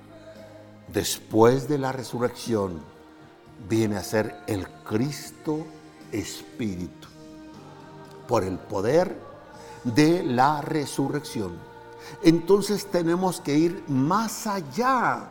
después 0.87 1.69
de 1.69 1.79
la 1.79 1.91
resurrección, 1.91 2.81
viene 3.69 3.97
a 3.97 4.05
ser 4.05 4.45
el 4.47 4.69
Cristo 4.85 5.67
Espíritu, 6.13 7.09
por 8.29 8.45
el 8.45 8.59
poder 8.59 9.19
de 9.83 10.23
la 10.23 10.61
resurrección. 10.61 11.57
Entonces 12.23 12.87
tenemos 12.87 13.41
que 13.41 13.57
ir 13.57 13.83
más 13.89 14.47
allá 14.47 15.31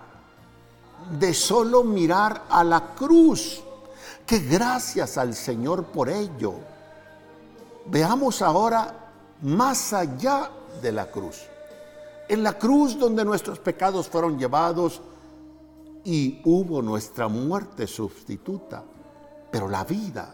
de 1.17 1.33
solo 1.33 1.85
mirar 1.85 2.43
a 2.49 2.65
la 2.65 2.93
cruz 2.93 3.63
Que 4.31 4.39
gracias 4.39 5.17
al 5.17 5.35
Señor 5.35 5.87
por 5.87 6.07
ello. 6.07 6.53
Veamos 7.87 8.41
ahora 8.41 9.11
más 9.41 9.91
allá 9.91 10.49
de 10.81 10.93
la 10.93 11.11
cruz. 11.11 11.41
En 12.29 12.41
la 12.41 12.53
cruz 12.53 12.97
donde 12.97 13.25
nuestros 13.25 13.59
pecados 13.59 14.07
fueron 14.07 14.39
llevados 14.39 15.01
y 16.05 16.41
hubo 16.45 16.81
nuestra 16.81 17.27
muerte 17.27 17.87
sustituta. 17.87 18.85
Pero 19.51 19.67
la 19.67 19.83
vida, 19.83 20.33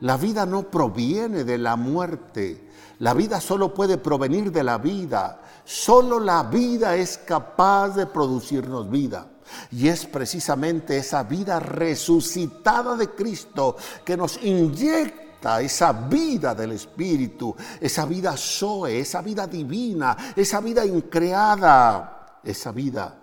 la 0.00 0.16
vida 0.16 0.46
no 0.46 0.62
proviene 0.62 1.44
de 1.44 1.58
la 1.58 1.76
muerte. 1.76 2.70
La 3.00 3.12
vida 3.12 3.38
solo 3.38 3.74
puede 3.74 3.98
provenir 3.98 4.50
de 4.50 4.64
la 4.64 4.78
vida. 4.78 5.42
Solo 5.66 6.18
la 6.18 6.44
vida 6.44 6.96
es 6.96 7.18
capaz 7.18 7.90
de 7.96 8.06
producirnos 8.06 8.88
vida. 8.88 9.26
Y 9.72 9.88
es 9.88 10.06
precisamente 10.06 10.96
esa 10.96 11.22
vida 11.22 11.60
resucitada 11.60 12.96
de 12.96 13.10
Cristo 13.10 13.76
que 14.04 14.16
nos 14.16 14.42
inyecta 14.42 15.60
esa 15.60 15.92
vida 15.92 16.54
del 16.54 16.72
Espíritu, 16.72 17.54
esa 17.80 18.06
vida 18.06 18.34
Zoe, 18.36 19.00
esa 19.00 19.20
vida 19.20 19.46
divina, 19.46 20.16
esa 20.34 20.60
vida 20.60 20.84
increada, 20.86 22.40
esa 22.42 22.72
vida 22.72 23.20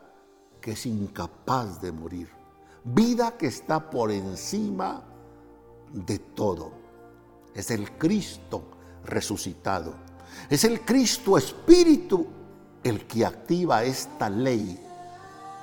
que 0.60 0.72
es 0.72 0.86
incapaz 0.86 1.82
de 1.82 1.92
morir. 1.92 2.30
Vida 2.84 3.38
que 3.38 3.48
está 3.48 3.90
por 3.90 4.12
encima 4.12 5.04
de 5.92 6.20
todo. 6.20 6.72
Es 7.54 7.72
el 7.72 7.92
Cristo 7.98 8.64
resucitado. 9.06 9.94
Es 10.50 10.64
el 10.64 10.82
Cristo 10.82 11.38
Espíritu 11.38 12.28
el 12.84 13.06
que 13.06 13.26
activa 13.26 13.84
esta 13.84 14.30
ley 14.30 14.80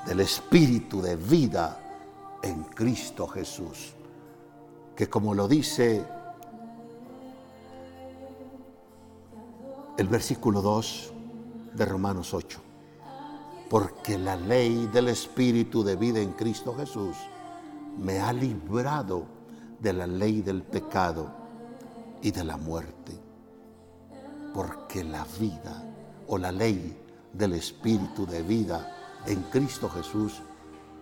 del 0.08 0.20
Espíritu 0.20 1.02
de 1.02 1.16
vida 1.16 1.78
en 2.42 2.62
Cristo 2.64 3.28
Jesús. 3.28 3.92
Que 4.96 5.06
como 5.06 5.34
lo 5.34 5.46
dice 5.46 6.02
el 9.98 10.08
versículo 10.08 10.62
2 10.62 11.12
de 11.74 11.84
Romanos 11.84 12.32
8, 12.32 12.58
porque 13.68 14.16
la 14.16 14.34
ley 14.36 14.86
del 14.86 15.08
Espíritu 15.08 15.84
de 15.84 15.96
vida 15.96 16.20
en 16.20 16.32
Cristo 16.32 16.74
Jesús 16.74 17.14
me 17.98 18.18
ha 18.18 18.32
librado 18.32 19.26
de 19.78 19.92
la 19.92 20.06
ley 20.06 20.40
del 20.40 20.62
pecado 20.62 21.30
y 22.22 22.30
de 22.30 22.44
la 22.44 22.56
muerte. 22.56 23.12
Porque 24.54 25.04
la 25.04 25.26
vida 25.38 25.84
o 26.28 26.38
la 26.38 26.50
ley 26.50 26.96
del 27.34 27.52
Espíritu 27.52 28.24
de 28.24 28.42
vida 28.42 28.94
en 29.26 29.42
Cristo 29.44 29.88
Jesús 29.88 30.40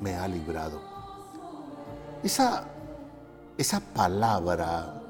me 0.00 0.14
ha 0.14 0.26
librado. 0.28 0.80
Esa, 2.22 2.64
esa 3.56 3.80
palabra, 3.80 5.02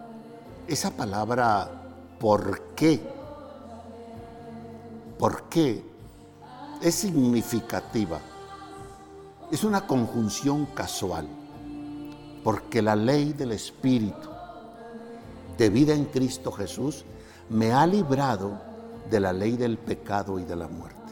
esa 0.67 0.91
palabra, 0.91 1.69
¿por 2.19 2.75
qué? 2.75 3.01
¿Por 5.19 5.45
qué? 5.45 5.83
Es 6.83 6.95
significativa. 6.95 8.21
Es 9.51 9.65
una 9.65 9.87
conjunción 9.87 10.67
casual. 10.67 11.27
Porque 12.45 12.83
la 12.83 12.95
ley 12.95 13.33
del 13.33 13.53
Espíritu 13.53 14.29
de 15.57 15.71
vida 15.71 15.95
en 15.95 16.05
Cristo 16.05 16.53
Jesús 16.53 17.05
me 17.49 17.73
ha 17.73 17.87
librado 17.87 18.61
de 19.11 19.21
la 19.21 19.33
ley 19.33 19.57
del 19.57 19.79
pecado 19.79 20.39
y 20.39 20.45
de 20.45 20.57
la 20.57 20.69
muerte. 20.69 21.06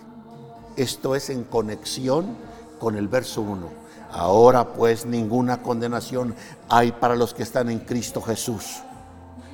Esto 0.76 1.14
es 1.14 1.30
en 1.30 1.44
conexión 1.44 2.36
con 2.80 2.96
el 2.96 3.06
verso 3.06 3.42
1. 3.42 3.68
Ahora 4.10 4.72
pues 4.72 5.06
ninguna 5.06 5.62
condenación 5.62 6.34
hay 6.68 6.92
para 6.92 7.14
los 7.14 7.32
que 7.32 7.44
están 7.44 7.70
en 7.70 7.80
Cristo 7.80 8.20
Jesús, 8.20 8.82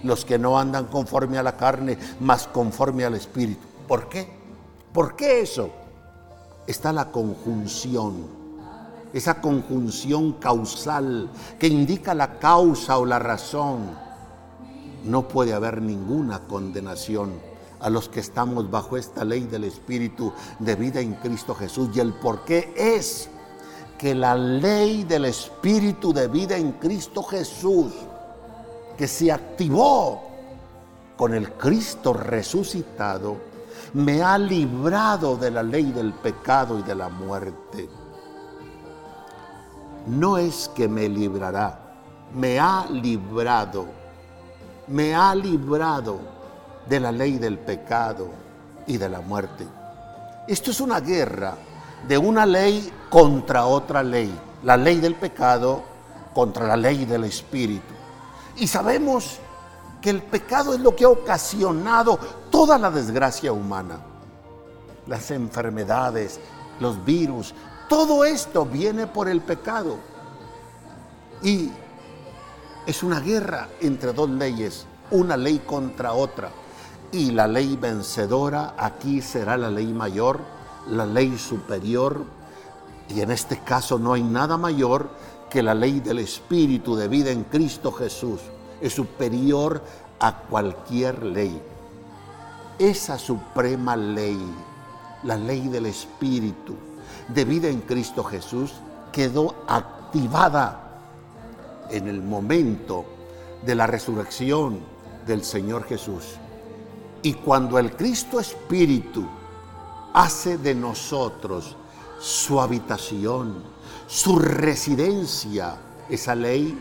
los 0.03 0.25
que 0.25 0.39
no 0.39 0.59
andan 0.59 0.87
conforme 0.87 1.37
a 1.39 1.43
la 1.43 1.57
carne, 1.57 1.99
mas 2.21 2.47
conforme 2.47 3.05
al 3.05 3.15
Espíritu. 3.15 3.67
¿Por 3.87 4.09
qué? 4.09 4.29
¿Por 4.93 5.15
qué 5.15 5.43
eso? 5.43 5.71
Está 6.67 6.93
la 6.93 7.11
conjunción, 7.11 8.27
esa 9.13 9.43
conjunción 9.43 10.35
causal 10.35 11.31
que 11.59 11.67
indica 11.67 12.15
la 12.15 12.39
causa 12.39 12.99
o 12.99 13.05
la 13.05 13.19
razón. 13.19 13.91
No 15.05 15.29
puede 15.29 15.53
haber 15.53 15.83
ninguna 15.83 16.41
condenación 16.41 17.50
a 17.81 17.91
los 17.91 18.09
que 18.09 18.21
estamos 18.21 18.71
bajo 18.71 18.97
esta 18.97 19.25
ley 19.25 19.45
del 19.45 19.65
Espíritu 19.65 20.33
de 20.59 20.75
vida 20.75 21.01
en 21.01 21.15
Cristo 21.15 21.55
Jesús. 21.55 21.91
Y 21.95 22.01
el 22.01 22.13
por 22.13 22.45
qué 22.45 22.73
es 22.77 23.29
que 23.99 24.15
la 24.15 24.35
ley 24.35 25.05
del 25.05 25.27
Espíritu 25.27 26.13
de 26.13 26.29
vida 26.29 26.57
en 26.57 26.73
Cristo 26.73 27.23
Jesús, 27.23 27.93
que 28.97 29.09
se 29.09 29.33
activó 29.33 30.23
con 31.17 31.35
el 31.35 31.53
Cristo 31.53 32.13
resucitado, 32.13 33.37
me 33.95 34.23
ha 34.23 34.39
librado 34.39 35.37
de 35.37 35.51
la 35.51 35.63
ley 35.63 35.91
del 35.93 36.13
pecado 36.13 36.79
y 36.79 36.83
de 36.83 36.95
la 36.95 37.09
muerte. 37.09 37.89
No 40.07 40.39
es 40.39 40.71
que 40.75 40.89
me 40.89 41.09
librará, 41.09 41.79
me 42.35 42.59
ha 42.59 42.87
librado, 42.91 43.87
me 44.87 45.15
ha 45.15 45.35
librado 45.35 46.40
de 46.91 46.99
la 46.99 47.13
ley 47.13 47.39
del 47.39 47.57
pecado 47.57 48.31
y 48.85 48.97
de 48.99 49.09
la 49.09 49.21
muerte. 49.21 49.65
Esto 50.49 50.73
es 50.73 50.81
una 50.81 50.99
guerra 50.99 51.55
de 52.09 52.19
una 52.19 52.45
ley 52.45 52.93
contra 53.09 53.67
otra 53.67 54.03
ley, 54.03 54.37
la 54.65 54.77
ley 54.77 54.99
del 54.99 55.15
pecado 55.15 55.85
contra 56.35 56.67
la 56.67 56.77
ley 56.77 57.05
del 57.05 57.23
espíritu. 57.23 57.95
Y 58.57 58.67
sabemos 58.67 59.39
que 60.03 60.11
el 60.11 60.21
pecado 60.21 60.75
es 60.75 60.81
lo 60.81 60.97
que 60.97 61.05
ha 61.05 61.11
ocasionado 61.11 62.19
toda 62.51 62.77
la 62.77 62.91
desgracia 62.91 63.53
humana. 63.53 64.01
Las 65.07 65.31
enfermedades, 65.31 66.41
los 66.81 67.05
virus, 67.05 67.55
todo 67.89 68.25
esto 68.25 68.67
viene 68.67 69.07
por 69.07 69.29
el 69.29 69.43
pecado. 69.43 69.97
Y 71.41 71.71
es 72.85 73.05
una 73.05 73.21
guerra 73.21 73.69
entre 73.81 74.13
dos 74.13 74.29
leyes, 74.29 74.87
una 75.13 75.37
ley 75.37 75.61
contra 75.61 76.15
otra 76.15 76.51
y 77.13 77.33
la 77.33 77.47
ley 77.47 77.77
vencedora 77.77 78.75
aquí 78.79 79.21
será 79.21 79.57
la 79.57 79.71
ley 79.71 79.93
mayor, 79.93 80.41
la 80.89 81.07
ley 81.07 81.37
superior, 81.39 82.25
y 83.09 83.21
en 83.21 83.31
este 83.31 83.59
caso 83.59 83.99
no 83.99 84.13
hay 84.13 84.23
nada 84.23 84.57
mayor 84.57 85.11
que 85.49 85.63
la 85.63 85.75
ley 85.75 86.01
del 86.01 86.21
Espíritu 86.21 86.95
de 86.95 87.09
vida 87.09 87.31
en 87.31 87.45
Cristo 87.45 87.91
Jesús. 87.91 88.41
Es 88.81 88.95
superior 88.95 89.83
a 90.21 90.43
cualquier 90.43 91.25
ley. 91.25 91.61
Esa 92.79 93.19
suprema 93.19 93.97
ley, 93.97 94.39
la 95.25 95.37
ley 95.37 95.69
del 95.69 95.87
Espíritu 95.87 96.77
de 97.29 97.45
vida 97.45 97.69
en 97.69 97.81
Cristo 97.81 98.23
Jesús, 98.23 98.75
quedó 99.13 99.55
activada 99.67 101.01
en 101.91 102.07
el 102.07 102.23
momento 102.23 103.05
de 103.67 103.75
la 103.75 103.87
resurrección 103.87 104.79
del 105.27 105.45
Señor 105.45 105.85
Jesús. 105.85 106.40
Y 107.23 107.35
cuando 107.35 107.79
el 107.79 107.95
Cristo 107.97 108.41
Espíritu 108.41 109.27
hace 110.13 110.59
de 110.59 110.75
nosotros 110.75 111.77
su 112.19 112.61
habitación, 112.61 113.63
su 114.07 114.39
residencia, 114.39 115.77
esa 116.09 116.35
ley 116.35 116.79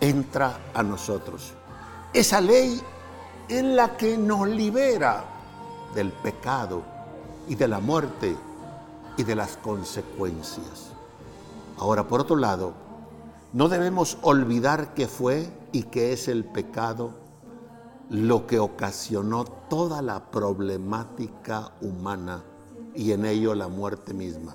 entra 0.00 0.58
a 0.74 0.82
nosotros. 0.82 1.52
Esa 2.12 2.40
ley 2.40 2.80
es 3.48 3.64
la 3.64 3.96
que 3.96 4.16
nos 4.16 4.48
libera 4.48 5.24
del 5.94 6.12
pecado 6.12 6.82
y 7.48 7.54
de 7.54 7.68
la 7.68 7.78
muerte 7.78 8.36
y 9.16 9.24
de 9.24 9.34
las 9.34 9.56
consecuencias. 9.58 10.90
Ahora, 11.78 12.08
por 12.08 12.20
otro 12.20 12.36
lado, 12.36 12.72
no 13.52 13.68
debemos 13.68 14.16
olvidar 14.22 14.94
que 14.94 15.06
fue 15.06 15.50
y 15.72 15.84
que 15.84 16.12
es 16.12 16.28
el 16.28 16.44
pecado 16.44 17.21
lo 18.12 18.46
que 18.46 18.58
ocasionó 18.58 19.44
toda 19.44 20.02
la 20.02 20.30
problemática 20.30 21.72
humana 21.80 22.42
y 22.94 23.12
en 23.12 23.24
ello 23.24 23.54
la 23.54 23.68
muerte 23.68 24.12
misma. 24.12 24.54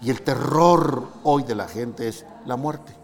Y 0.00 0.08
el 0.08 0.22
terror 0.22 1.06
hoy 1.24 1.42
de 1.42 1.54
la 1.54 1.68
gente 1.68 2.08
es 2.08 2.24
la 2.46 2.56
muerte. 2.56 2.96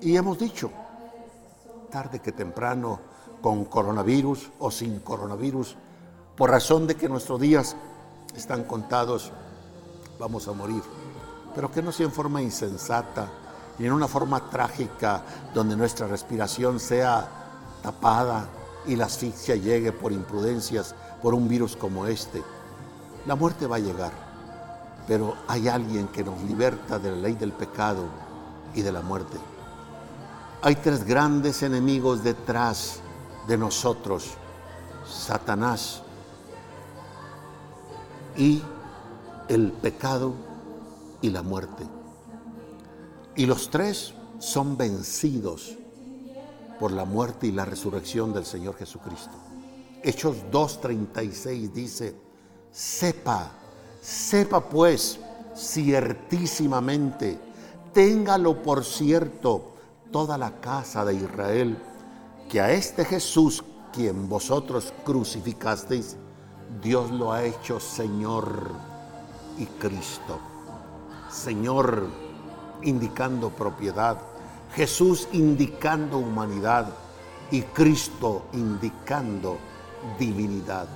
Y 0.00 0.16
hemos 0.16 0.40
dicho, 0.40 0.72
tarde 1.88 2.18
que 2.18 2.32
temprano, 2.32 2.98
con 3.40 3.64
coronavirus 3.66 4.50
o 4.58 4.72
sin 4.72 4.98
coronavirus, 4.98 5.76
por 6.36 6.50
razón 6.50 6.88
de 6.88 6.96
que 6.96 7.08
nuestros 7.08 7.40
días 7.40 7.76
están 8.34 8.64
contados, 8.64 9.30
vamos 10.18 10.48
a 10.48 10.52
morir. 10.52 10.82
Pero 11.54 11.70
que 11.70 11.80
no 11.80 11.92
sea 11.92 12.06
en 12.06 12.12
forma 12.12 12.42
insensata 12.42 13.28
y 13.78 13.86
en 13.86 13.92
una 13.92 14.08
forma 14.08 14.50
trágica 14.50 15.22
donde 15.54 15.76
nuestra 15.76 16.08
respiración 16.08 16.80
sea 16.80 17.38
tapada 17.82 18.46
y 18.86 18.96
la 18.96 19.06
asfixia 19.06 19.56
llegue 19.56 19.92
por 19.92 20.12
imprudencias, 20.12 20.94
por 21.20 21.34
un 21.34 21.48
virus 21.48 21.76
como 21.76 22.06
este. 22.06 22.42
La 23.26 23.36
muerte 23.36 23.66
va 23.66 23.76
a 23.76 23.80
llegar, 23.80 24.12
pero 25.06 25.36
hay 25.48 25.68
alguien 25.68 26.08
que 26.08 26.24
nos 26.24 26.40
liberta 26.42 26.98
de 26.98 27.10
la 27.10 27.16
ley 27.16 27.34
del 27.34 27.52
pecado 27.52 28.04
y 28.74 28.82
de 28.82 28.92
la 28.92 29.02
muerte. 29.02 29.38
Hay 30.62 30.76
tres 30.76 31.04
grandes 31.04 31.62
enemigos 31.62 32.22
detrás 32.22 33.00
de 33.46 33.58
nosotros, 33.58 34.34
Satanás 35.06 36.02
y 38.36 38.62
el 39.48 39.72
pecado 39.72 40.34
y 41.20 41.30
la 41.30 41.42
muerte. 41.42 41.84
Y 43.36 43.46
los 43.46 43.70
tres 43.70 44.14
son 44.38 44.76
vencidos 44.76 45.76
por 46.82 46.90
la 46.90 47.04
muerte 47.04 47.46
y 47.46 47.52
la 47.52 47.64
resurrección 47.64 48.32
del 48.32 48.44
Señor 48.44 48.74
Jesucristo. 48.74 49.30
Hechos 50.02 50.38
2.36 50.50 51.70
dice, 51.70 52.16
sepa, 52.72 53.52
sepa 54.00 54.68
pues 54.68 55.20
ciertísimamente, 55.54 57.38
téngalo 57.92 58.60
por 58.64 58.84
cierto 58.84 59.74
toda 60.10 60.36
la 60.36 60.60
casa 60.60 61.04
de 61.04 61.14
Israel, 61.14 61.78
que 62.50 62.60
a 62.60 62.72
este 62.72 63.04
Jesús, 63.04 63.62
quien 63.92 64.28
vosotros 64.28 64.92
crucificasteis, 65.04 66.16
Dios 66.82 67.12
lo 67.12 67.30
ha 67.30 67.44
hecho 67.44 67.78
Señor 67.78 68.72
y 69.56 69.66
Cristo. 69.66 70.40
Señor 71.30 72.08
indicando 72.82 73.50
propiedad, 73.50 74.31
Jesús 74.74 75.28
indicando 75.32 76.18
humanidad 76.18 76.88
y 77.50 77.60
Cristo 77.62 78.46
indicando 78.54 79.58
divinidad. 80.18 80.88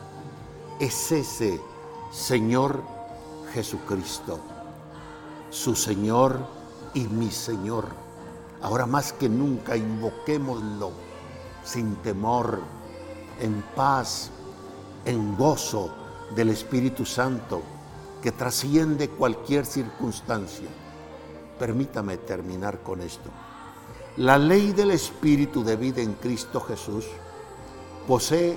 Es 0.81 1.13
ese 1.13 1.61
Señor 2.11 2.83
Jesucristo, 3.53 4.41
su 5.51 5.75
Señor 5.75 6.39
y 6.95 7.01
mi 7.01 7.31
Señor. 7.31 7.87
Ahora 8.63 8.87
más 8.87 9.13
que 9.13 9.29
nunca 9.29 9.77
invoquémoslo 9.77 10.93
sin 11.63 11.97
temor, 11.97 12.61
en 13.41 13.63
paz, 13.75 14.31
en 15.05 15.37
gozo 15.37 15.91
del 16.35 16.49
Espíritu 16.49 17.05
Santo 17.05 17.63
que 18.23 18.33
trasciende 18.33 19.11
cualquier 19.11 19.67
circunstancia. 19.67 20.69
Permítame 21.59 22.17
terminar 22.17 22.83
con 22.83 23.03
esto. 23.03 23.31
La 24.19 24.39
ley 24.39 24.73
del 24.73 24.93
Espíritu 24.93 25.63
de 25.63 25.77
vida 25.77 26.01
en 26.01 26.15
Cristo 26.15 26.59
Jesús 26.63 27.05
posee 28.09 28.57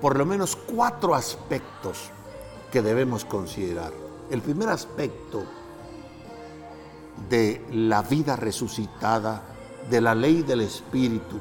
por 0.00 0.18
lo 0.18 0.26
menos 0.26 0.56
cuatro 0.56 1.14
aspectos 1.14 2.10
que 2.72 2.82
debemos 2.82 3.24
considerar. 3.24 3.92
El 4.28 4.42
primer 4.42 4.68
aspecto 4.68 5.44
de 7.30 7.64
la 7.70 8.02
vida 8.02 8.34
resucitada, 8.34 9.42
de 9.88 10.00
la 10.00 10.16
ley 10.16 10.42
del 10.42 10.62
Espíritu, 10.62 11.38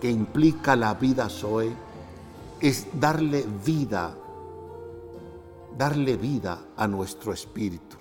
que 0.00 0.08
implica 0.08 0.76
la 0.76 0.94
vida 0.94 1.28
Zoe, 1.28 1.74
es 2.60 2.86
darle 2.92 3.44
vida, 3.64 4.14
darle 5.76 6.16
vida 6.16 6.60
a 6.76 6.86
nuestro 6.86 7.32
espíritu. 7.32 7.96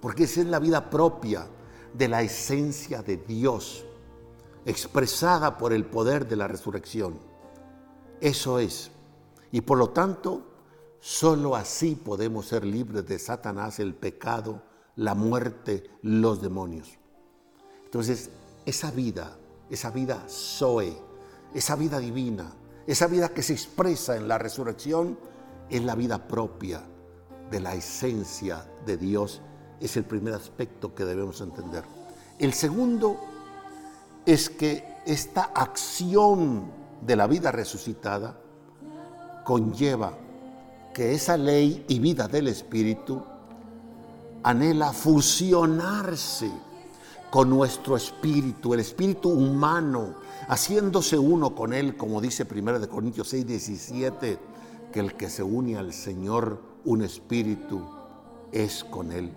Porque 0.00 0.24
esa 0.24 0.40
es 0.40 0.46
la 0.46 0.60
vida 0.60 0.88
propia 0.88 1.48
de 1.92 2.08
la 2.08 2.22
esencia 2.22 3.02
de 3.02 3.16
Dios, 3.16 3.84
expresada 4.68 5.56
por 5.56 5.72
el 5.72 5.86
poder 5.86 6.28
de 6.28 6.36
la 6.36 6.46
resurrección. 6.46 7.18
Eso 8.20 8.58
es. 8.58 8.90
Y 9.50 9.62
por 9.62 9.78
lo 9.78 9.90
tanto, 9.90 10.42
solo 11.00 11.56
así 11.56 11.94
podemos 11.94 12.46
ser 12.46 12.66
libres 12.66 13.06
de 13.06 13.18
Satanás, 13.18 13.78
el 13.78 13.94
pecado, 13.94 14.62
la 14.96 15.14
muerte, 15.14 15.90
los 16.02 16.42
demonios. 16.42 16.98
Entonces, 17.86 18.28
esa 18.66 18.90
vida, 18.90 19.38
esa 19.70 19.90
vida 19.90 20.22
Zoe, 20.28 20.98
esa 21.54 21.74
vida 21.74 21.98
divina, 21.98 22.52
esa 22.86 23.06
vida 23.06 23.30
que 23.30 23.42
se 23.42 23.54
expresa 23.54 24.16
en 24.16 24.28
la 24.28 24.36
resurrección, 24.36 25.18
es 25.70 25.82
la 25.82 25.94
vida 25.94 26.28
propia 26.28 26.82
de 27.50 27.60
la 27.60 27.74
esencia 27.74 28.70
de 28.84 28.98
Dios. 28.98 29.40
Es 29.80 29.96
el 29.96 30.04
primer 30.04 30.34
aspecto 30.34 30.94
que 30.94 31.06
debemos 31.06 31.40
entender. 31.40 31.84
El 32.38 32.52
segundo 32.52 33.18
es 34.28 34.50
que 34.50 34.84
esta 35.06 35.44
acción 35.54 36.70
de 37.00 37.16
la 37.16 37.26
vida 37.26 37.50
resucitada 37.50 38.38
conlleva 39.42 40.12
que 40.92 41.14
esa 41.14 41.38
ley 41.38 41.86
y 41.88 41.98
vida 41.98 42.28
del 42.28 42.48
Espíritu 42.48 43.22
anhela 44.42 44.92
fusionarse 44.92 46.50
con 47.30 47.48
nuestro 47.48 47.96
espíritu, 47.96 48.74
el 48.74 48.80
espíritu 48.80 49.30
humano, 49.30 50.16
haciéndose 50.48 51.16
uno 51.16 51.54
con 51.54 51.72
Él, 51.72 51.96
como 51.96 52.20
dice 52.20 52.46
1 52.46 52.86
Corintios 52.86 53.28
6, 53.28 53.46
17, 53.46 54.38
que 54.92 55.00
el 55.00 55.14
que 55.14 55.30
se 55.30 55.42
une 55.42 55.78
al 55.78 55.94
Señor, 55.94 56.60
un 56.84 57.00
espíritu, 57.00 57.80
es 58.52 58.84
con 58.84 59.10
Él. 59.10 59.32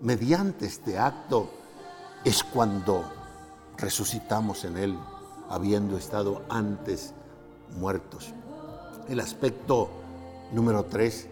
Mediante 0.00 0.66
este 0.66 0.98
acto 0.98 1.48
es 2.24 2.42
cuando 2.42 3.19
resucitamos 3.80 4.64
en 4.64 4.76
Él, 4.76 4.98
habiendo 5.48 5.96
estado 5.96 6.42
antes 6.48 7.12
muertos. 7.78 8.32
El 9.08 9.20
aspecto 9.20 9.90
número 10.52 10.84
tres 10.84 11.26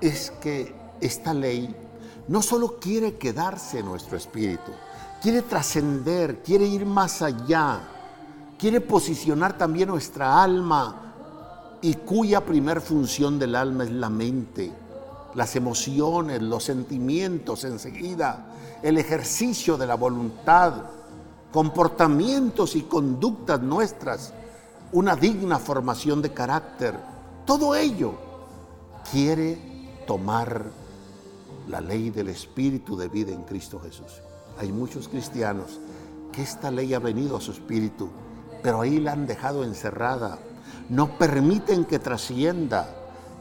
es 0.00 0.30
que 0.40 0.74
esta 1.00 1.32
ley 1.32 1.74
no 2.28 2.42
solo 2.42 2.78
quiere 2.80 3.16
quedarse 3.16 3.80
en 3.80 3.86
nuestro 3.86 4.16
espíritu, 4.16 4.72
quiere 5.22 5.42
trascender, 5.42 6.42
quiere 6.42 6.66
ir 6.66 6.84
más 6.84 7.22
allá, 7.22 7.80
quiere 8.58 8.80
posicionar 8.80 9.56
también 9.56 9.88
nuestra 9.88 10.42
alma 10.42 11.02
y 11.80 11.94
cuya 11.94 12.44
primer 12.44 12.80
función 12.80 13.38
del 13.38 13.54
alma 13.54 13.84
es 13.84 13.90
la 13.90 14.10
mente, 14.10 14.72
las 15.34 15.54
emociones, 15.54 16.42
los 16.42 16.64
sentimientos 16.64 17.64
enseguida, 17.64 18.46
el 18.82 18.98
ejercicio 18.98 19.76
de 19.76 19.86
la 19.86 19.94
voluntad, 19.94 20.72
comportamientos 21.52 22.76
y 22.76 22.82
conductas 22.82 23.60
nuestras, 23.60 24.32
una 24.92 25.16
digna 25.16 25.58
formación 25.58 26.22
de 26.22 26.32
carácter. 26.32 26.94
Todo 27.44 27.74
ello 27.74 28.14
quiere 29.10 29.58
tomar 30.06 30.64
la 31.68 31.80
ley 31.80 32.10
del 32.10 32.28
Espíritu 32.28 32.96
de 32.96 33.08
vida 33.08 33.32
en 33.32 33.42
Cristo 33.42 33.80
Jesús. 33.80 34.22
Hay 34.58 34.72
muchos 34.72 35.08
cristianos 35.08 35.80
que 36.32 36.42
esta 36.42 36.70
ley 36.70 36.94
ha 36.94 36.98
venido 36.98 37.36
a 37.36 37.40
su 37.40 37.52
espíritu, 37.52 38.08
pero 38.62 38.80
ahí 38.80 39.00
la 39.00 39.12
han 39.12 39.26
dejado 39.26 39.64
encerrada. 39.64 40.38
No 40.88 41.18
permiten 41.18 41.84
que 41.84 41.98
trascienda, 41.98 42.95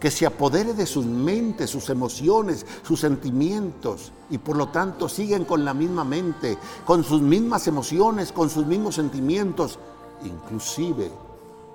que 0.06 0.12
se 0.12 0.28
apodere 0.28 0.76
de 0.76 0.86
sus 0.86 1.03
mentes, 1.03 1.72
sus 1.72 1.89
emociones, 1.89 2.64
sus 2.84 2.99
sentimientos, 2.99 4.12
y 4.30 4.38
por 4.38 4.56
lo 4.56 4.68
tanto 4.68 5.10
siguen 5.10 5.45
con 5.45 5.66
la 5.66 5.74
misma 5.74 6.03
mente, 6.03 6.60
con 6.86 7.03
sus 7.03 7.24
mismas 7.24 7.66
emociones, 7.66 8.32
con 8.32 8.51
sus 8.51 8.68
mismos 8.68 8.93
sentimientos, 8.93 9.80
inclusive 10.24 11.10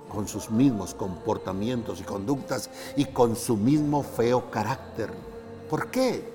con 0.07 0.29
sus 0.29 0.49
mismos 0.49 0.93
comportamientos 0.93 1.99
y 1.99 2.03
conductas 2.03 2.69
y 2.95 3.03
con 3.03 3.35
su 3.35 3.57
mismo 3.57 4.01
feo 4.01 4.49
carácter. 4.49 5.11
¿Por 5.69 5.91
qué? 5.91 6.31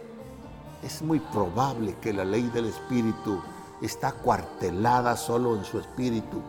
es 0.83 1.01
muy 1.01 1.21
probable 1.21 1.97
que 2.03 2.13
la 2.13 2.27
ley 2.27 2.51
del 2.53 2.67
espíritu 2.67 3.41
está 3.81 4.13
cuartelada 4.13 5.17
solo 5.17 5.57
en 5.57 5.65
su 5.65 5.79
espíritu 5.79 6.43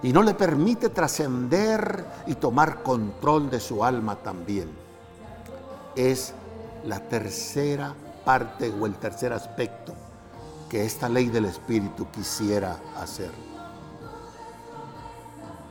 y 0.00 0.12
no 0.12 0.22
le 0.22 0.34
permite 0.34 0.90
trascender 0.90 2.06
y 2.28 2.36
tomar 2.36 2.84
control 2.84 3.50
de 3.50 3.58
su 3.58 3.84
alma 3.84 4.14
también. 4.14 4.81
Es 5.96 6.34
la 6.84 7.00
tercera 7.00 7.94
parte 8.24 8.70
o 8.70 8.86
el 8.86 8.94
tercer 8.94 9.32
aspecto 9.32 9.94
que 10.68 10.84
esta 10.84 11.08
ley 11.08 11.28
del 11.28 11.44
espíritu 11.44 12.06
quisiera 12.10 12.78
hacer. 12.96 13.30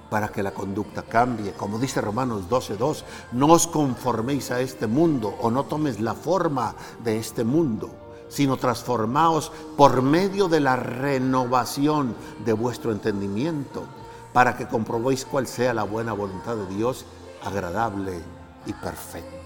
Para 0.10 0.28
que 0.28 0.44
la 0.44 0.52
conducta 0.52 1.04
cambie, 1.04 1.54
como 1.54 1.80
dice 1.80 2.02
Romanos 2.02 2.50
12:2, 2.50 3.04
no 3.32 3.48
os 3.48 3.66
conforméis 3.66 4.52
a 4.52 4.60
este 4.60 4.86
mundo 4.86 5.36
o 5.42 5.50
no 5.50 5.64
tomes 5.66 6.00
la 6.00 6.14
forma 6.14 6.76
de 7.04 7.18
este 7.18 7.44
mundo 7.44 7.90
sino 8.32 8.56
transformaos 8.56 9.52
por 9.76 10.02
medio 10.02 10.48
de 10.48 10.62
la 10.62 10.78
renovación 10.78 12.16
de 12.46 12.54
vuestro 12.54 12.94
entendimiento, 12.94 13.84
para 14.32 14.56
que 14.56 14.68
comprobéis 14.68 15.26
cuál 15.26 15.48
sea 15.48 15.74
la 15.74 15.84
buena 15.84 16.14
voluntad 16.14 16.56
de 16.56 16.74
Dios, 16.74 17.06
agradable 17.44 18.22
y 18.66 18.72
perfecta. 18.72 19.41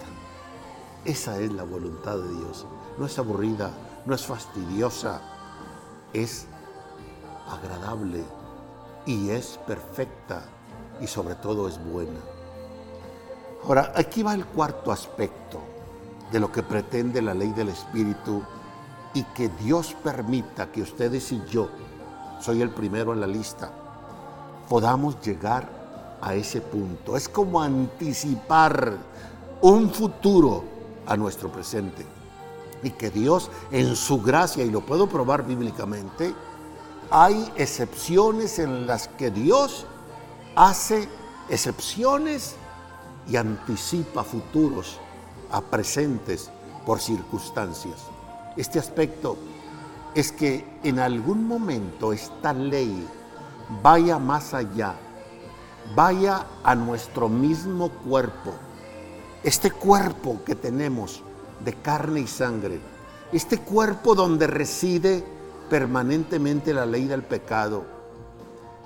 Esa 1.05 1.39
es 1.39 1.53
la 1.53 1.63
voluntad 1.63 2.17
de 2.17 2.29
Dios. 2.29 2.65
No 2.97 3.05
es 3.05 3.19
aburrida, 3.19 3.69
no 4.07 4.15
es 4.15 4.25
fastidiosa, 4.25 5.21
es 6.13 6.47
agradable 7.47 8.23
y 9.05 9.29
es 9.29 9.59
perfecta 9.67 10.41
y 10.99 11.05
sobre 11.05 11.35
todo 11.35 11.67
es 11.67 11.77
buena. 11.91 12.19
Ahora, 13.63 13.93
aquí 13.95 14.23
va 14.23 14.33
el 14.33 14.45
cuarto 14.45 14.91
aspecto 14.91 15.59
de 16.31 16.39
lo 16.39 16.51
que 16.51 16.63
pretende 16.63 17.21
la 17.21 17.35
ley 17.35 17.51
del 17.51 17.69
Espíritu 17.69 18.41
y 19.13 19.23
que 19.25 19.49
Dios 19.49 19.95
permita 20.03 20.71
que 20.71 20.81
ustedes 20.81 21.31
y 21.31 21.43
yo, 21.45 21.69
soy 22.41 22.63
el 22.63 22.71
primero 22.71 23.13
en 23.13 23.21
la 23.21 23.27
lista, 23.27 23.71
podamos 24.67 25.21
llegar 25.21 25.69
a 26.19 26.33
ese 26.33 26.61
punto. 26.61 27.15
Es 27.15 27.29
como 27.29 27.61
anticipar 27.61 28.97
un 29.61 29.91
futuro 29.91 30.74
a 31.05 31.17
nuestro 31.17 31.51
presente. 31.51 32.05
Y 32.83 32.91
que 32.91 33.09
Dios 33.09 33.49
en 33.71 33.95
su 33.95 34.21
gracia, 34.21 34.63
y 34.63 34.69
lo 34.69 34.81
puedo 34.81 35.07
probar 35.07 35.45
bíblicamente, 35.45 36.33
hay 37.09 37.51
excepciones 37.55 38.59
en 38.59 38.87
las 38.87 39.07
que 39.07 39.31
Dios 39.31 39.85
hace 40.55 41.07
excepciones 41.49 42.55
y 43.27 43.35
anticipa 43.35 44.23
futuros 44.23 44.99
a 45.51 45.61
presentes 45.61 46.49
por 46.85 46.99
circunstancias. 46.99 47.95
Este 48.57 48.79
aspecto 48.79 49.37
es 50.13 50.31
que 50.31 50.65
en 50.83 50.99
algún 50.99 51.47
momento 51.47 52.13
esta 52.13 52.53
ley 52.53 53.07
vaya 53.83 54.17
más 54.17 54.53
allá, 54.53 54.95
vaya 55.95 56.45
a 56.63 56.75
nuestro 56.75 57.27
mismo 57.27 57.89
cuerpo. 57.89 58.53
Este 59.45 59.69
cuerpo 59.69 60.41
que 60.43 60.55
tenemos 60.55 61.21
de 61.63 61.75
carne 61.75 62.21
y 62.21 62.25
sangre, 62.25 62.79
este 63.31 63.59
cuerpo 63.59 64.15
donde 64.15 64.47
reside 64.47 65.23
permanentemente 65.69 66.73
la 66.73 66.87
ley 66.87 67.05
del 67.05 67.21
pecado 67.21 67.83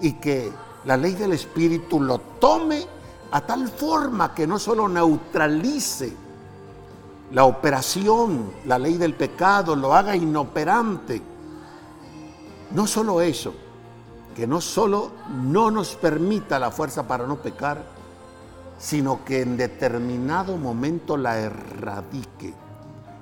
y 0.02 0.16
que 0.16 0.52
la 0.84 0.98
ley 0.98 1.14
del 1.14 1.32
Espíritu 1.32 2.02
lo 2.02 2.20
tome 2.20 2.86
a 3.32 3.40
tal 3.40 3.70
forma 3.70 4.36
que 4.36 4.46
no 4.46 4.60
solo 4.60 4.90
neutralice 4.90 6.12
la 7.32 7.46
operación, 7.46 8.52
la 8.66 8.78
ley 8.78 8.98
del 8.98 9.14
pecado, 9.14 9.78
lo 9.78 9.94
haga 9.94 10.14
inoperante. 10.14 11.22
No 12.72 12.86
solo 12.86 13.22
eso, 13.22 13.54
que 14.36 14.46
no 14.46 14.60
solo 14.60 15.12
no 15.42 15.72
nos 15.72 15.96
permita 15.96 16.60
la 16.60 16.70
fuerza 16.70 17.08
para 17.08 17.26
no 17.26 17.38
pecar, 17.38 17.98
sino 18.80 19.26
que 19.26 19.42
en 19.42 19.58
determinado 19.58 20.58
momento 20.58 21.18
la 21.18 21.38
erradique. 21.38 22.54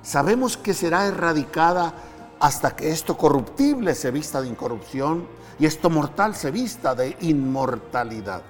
Sabemos 0.02 0.56
que 0.56 0.72
será 0.72 1.06
erradicada 1.06 1.92
hasta 2.40 2.76
que 2.76 2.90
esto 2.90 3.18
corruptible 3.18 3.94
se 3.94 4.12
vista 4.12 4.40
de 4.40 4.48
incorrupción 4.48 5.26
y 5.58 5.66
esto 5.66 5.90
mortal 5.90 6.36
se 6.36 6.52
vista 6.52 6.94
de 6.94 7.16
inmortalidad. 7.20 8.42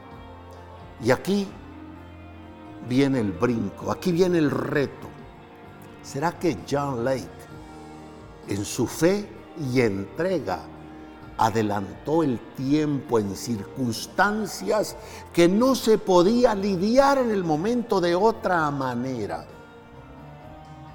Y 1.02 1.10
aquí 1.10 1.48
viene 2.86 3.20
el 3.20 3.32
brinco, 3.32 3.90
aquí 3.90 4.12
viene 4.12 4.38
el 4.38 4.50
reto. 4.50 5.08
¿Será 6.02 6.32
que 6.32 6.58
John 6.70 7.04
Lake, 7.04 7.26
en 8.48 8.64
su 8.64 8.86
fe 8.86 9.26
y 9.72 9.80
entrega, 9.80 10.60
adelantó 11.38 12.22
el 12.22 12.38
tiempo 12.56 13.18
en 13.18 13.34
circunstancias 13.36 14.96
que 15.32 15.48
no 15.48 15.74
se 15.74 15.96
podía 15.96 16.54
lidiar 16.54 17.18
en 17.18 17.30
el 17.30 17.44
momento 17.44 18.00
de 18.00 18.14
otra 18.14 18.70
manera? 18.70 19.46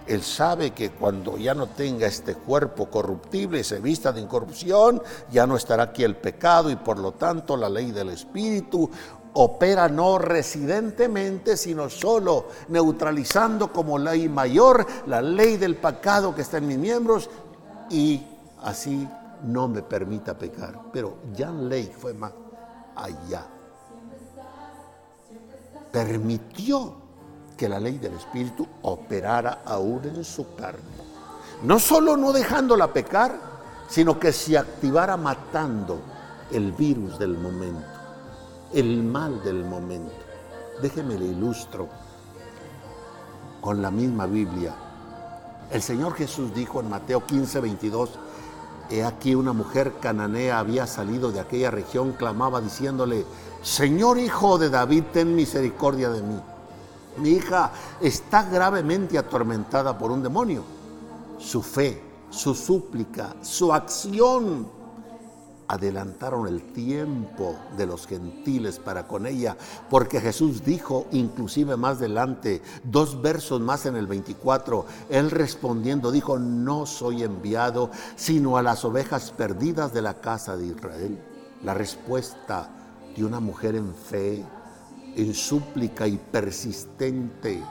Él 0.06 0.22
sabe 0.22 0.72
que 0.72 0.92
cuando 0.92 1.38
ya 1.38 1.54
no 1.54 1.68
tenga 1.68 2.08
este 2.08 2.36
cuerpo 2.36 2.90
corruptible 2.90 3.62
y 3.62 3.64
se 3.64 3.80
vista 3.80 4.12
de 4.12 4.20
incorrupción, 4.20 5.02
ya 5.32 5.48
no 5.48 5.56
estará 5.56 5.84
aquí 5.84 6.04
el 6.04 6.18
pecado 6.18 6.70
y 6.70 6.76
por 6.76 7.00
lo 7.00 7.14
tanto 7.14 7.56
la 7.56 7.70
ley 7.70 7.92
del 7.92 8.10
Espíritu 8.10 8.90
opera 9.34 9.88
no 9.88 10.18
residentemente, 10.18 11.58
sino 11.58 11.90
solo 11.90 12.48
neutralizando 12.68 13.72
como 13.72 13.98
ley 13.98 14.28
mayor 14.28 14.86
la 15.08 15.22
ley 15.22 15.58
del 15.58 15.78
pecado 15.78 16.36
que 16.36 16.42
está 16.42 16.58
en 16.58 16.68
mis 16.68 16.78
miembros 16.78 17.30
y 17.90 18.22
así 18.62 19.08
no 19.44 19.68
me 19.68 19.82
permita 19.82 20.38
pecar. 20.38 20.80
Pero 20.92 21.18
Jan 21.38 21.70
Lake 21.70 21.94
fue 21.98 22.14
más 22.14 22.34
allá. 22.96 23.46
Permitió 25.92 26.96
que 27.56 27.70
la 27.70 27.80
ley 27.80 27.98
del 28.00 28.14
Espíritu 28.14 28.68
operara 28.82 29.62
aún 29.66 30.04
en 30.06 30.24
su 30.24 30.56
carne. 30.56 30.82
No 31.64 31.80
solo 31.80 32.18
no 32.18 32.34
dejándola 32.34 32.92
pecar, 32.92 33.40
sino 33.88 34.20
que 34.20 34.32
se 34.32 34.58
activara 34.58 35.18
matando 35.18 36.00
el 36.52 36.72
virus 36.72 37.20
del 37.20 37.38
momento 37.38 37.94
el 38.74 39.04
mal 39.04 39.42
del 39.44 39.64
momento. 39.64 40.12
Déjeme 40.82 41.18
le 41.18 41.26
ilustro 41.26 41.88
con 43.62 43.82
la 43.82 43.92
misma 43.92 44.26
Biblia. 44.26 44.74
El 45.72 45.82
Señor 45.82 46.14
Jesús 46.16 46.54
dijo 46.54 46.80
en 46.80 46.90
Mateo 46.90 47.26
15, 47.26 47.60
22, 47.62 48.10
He 48.94 49.04
aquí 49.04 49.34
una 49.34 49.54
mujer 49.54 49.94
cananea 50.00 50.60
había 50.60 50.86
salido 50.86 51.32
de 51.32 51.40
aquella 51.40 51.72
región, 51.72 52.12
clamaba 52.12 52.62
diciéndole, 52.62 53.26
Señor 53.64 54.20
Hijo 54.20 54.60
de 54.60 54.70
David, 54.70 55.06
ten 55.12 55.36
misericordia 55.36 56.12
de 56.12 56.22
mí. 56.22 56.40
Mi 57.18 57.30
hija 57.30 57.72
está 58.00 58.44
gravemente 58.44 59.18
atormentada 59.18 59.98
por 59.98 60.12
un 60.12 60.22
demonio. 60.22 60.64
Su 61.40 61.64
fe, 61.64 62.04
su 62.30 62.54
súplica, 62.54 63.36
su 63.42 63.74
acción 63.74 64.68
adelantaron 65.74 66.48
el 66.48 66.62
tiempo 66.74 67.56
de 67.78 67.86
los 67.86 68.08
gentiles 68.08 68.80
para 68.80 69.08
con 69.08 69.26
ella, 69.26 69.58
porque 69.90 70.22
Jesús 70.22 70.64
dijo, 70.64 71.08
inclusive 71.12 71.76
más 71.78 71.98
adelante, 71.98 72.62
dos 72.84 73.22
versos 73.22 73.60
más 73.60 73.86
en 73.86 73.96
el 73.96 74.08
24, 74.08 74.86
él 75.10 75.32
respondiendo 75.32 76.12
dijo, 76.12 76.38
no 76.40 76.86
soy 76.86 77.24
enviado 77.24 77.90
sino 78.16 78.58
a 78.58 78.62
las 78.62 78.86
ovejas 78.86 79.32
perdidas 79.32 79.94
de 79.94 80.02
la 80.02 80.16
casa 80.22 80.56
de 80.58 80.68
Israel. 80.68 81.20
La 81.64 81.74
respuesta 81.74 82.70
de 83.16 83.24
una 83.24 83.40
mujer 83.40 83.76
en 83.76 83.94
fe, 83.96 84.44
en 85.16 85.34
súplica 85.34 86.08
y 86.08 86.18
persistente 86.18 87.64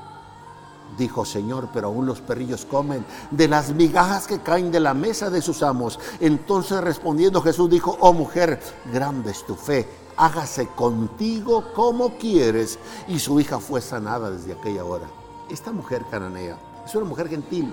Dijo, 0.97 1.25
Señor, 1.25 1.69
pero 1.73 1.89
aún 1.89 2.07
los 2.07 2.21
perrillos 2.21 2.65
comen 2.65 3.05
de 3.31 3.49
las 3.49 3.73
migajas 3.73 4.27
que 4.27 4.41
caen 4.41 4.71
de 4.71 4.81
la 4.81 4.95
mesa 4.95 5.31
de 5.31 5.41
sus 5.41 5.63
amos. 5.63 5.99
Entonces 6.21 6.81
respondiendo 6.83 7.41
Jesús 7.41 7.71
dijo, 7.71 7.97
oh 8.01 8.13
mujer, 8.13 8.61
grande 8.93 9.31
es 9.31 9.47
tu 9.47 9.55
fe, 9.55 9.89
hágase 10.17 10.69
contigo 10.69 11.73
como 11.75 12.19
quieres. 12.19 12.79
Y 13.09 13.19
su 13.19 13.41
hija 13.41 13.59
fue 13.59 13.81
sanada 13.81 14.31
desde 14.31 14.53
aquella 14.53 14.85
hora. 14.85 15.07
Esta 15.51 15.73
mujer 15.73 16.05
cananea 16.11 16.59
es 16.85 16.95
una 16.95 17.07
mujer 17.07 17.29
gentil. 17.29 17.73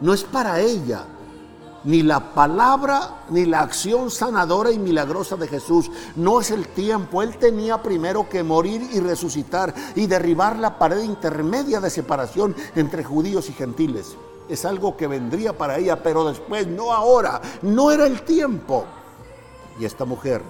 No 0.00 0.12
es 0.12 0.24
para 0.24 0.60
ella 0.60 1.06
ni 1.84 2.02
la 2.02 2.32
palabra 2.34 3.24
ni 3.30 3.44
la 3.44 3.60
acción 3.60 4.10
sanadora 4.10 4.70
y 4.70 4.78
milagrosa 4.78 5.36
de 5.36 5.48
Jesús. 5.48 5.90
No 6.16 6.40
es 6.40 6.50
el 6.50 6.68
tiempo. 6.68 7.22
Él 7.22 7.36
tenía 7.36 7.82
primero 7.82 8.28
que 8.28 8.42
morir 8.42 8.88
y 8.92 9.00
resucitar 9.00 9.74
y 9.94 10.06
derribar 10.06 10.58
la 10.58 10.78
pared 10.78 11.02
intermedia 11.02 11.80
de 11.80 11.90
separación 11.90 12.54
entre 12.74 13.04
judíos 13.04 13.48
y 13.50 13.52
gentiles. 13.52 14.16
Es 14.48 14.64
algo 14.64 14.96
que 14.96 15.06
vendría 15.06 15.56
para 15.56 15.78
ella, 15.78 16.02
pero 16.02 16.24
después, 16.24 16.66
no 16.66 16.92
ahora. 16.92 17.40
No 17.62 17.90
era 17.90 18.06
el 18.06 18.22
tiempo. 18.22 18.84
Y 19.78 19.84
esta 19.84 20.04
mujer, 20.04 20.42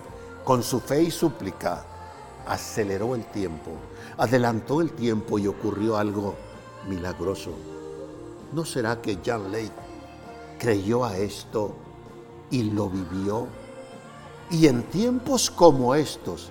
con 0.45 0.63
su 0.63 0.81
fe 0.81 1.03
y 1.03 1.11
súplica, 1.11 1.85
aceleró 2.47 3.15
el 3.15 3.25
tiempo, 3.27 3.71
adelantó 4.19 4.81
el 4.81 4.93
tiempo 4.93 5.39
y 5.39 5.47
ocurrió 5.47 5.97
algo 5.97 6.35
milagroso. 6.89 7.51
¿No 8.53 8.65
será 8.65 9.01
que 9.01 9.19
John 9.25 9.51
Lake 9.51 9.84
creyó 10.65 11.05
a 11.05 11.19
esto 11.19 11.75
y 12.51 12.71
lo 12.71 12.89
vivió. 12.89 13.47
Y 14.51 14.67
en 14.67 14.83
tiempos 14.85 15.51
como 15.51 15.95
estos, 15.95 16.51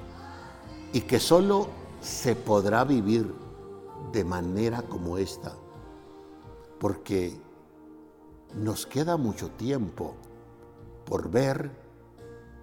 y 0.91 1.01
que 1.01 1.19
solo 1.19 1.67
se 1.99 2.35
podrá 2.35 2.83
vivir 2.83 3.33
de 4.11 4.23
manera 4.23 4.83
como 4.83 5.17
esta, 5.17 5.55
porque 6.79 7.35
nos 8.53 8.85
queda 8.85 9.17
mucho 9.17 9.49
tiempo 9.49 10.13
por 11.05 11.31
ver 11.31 11.71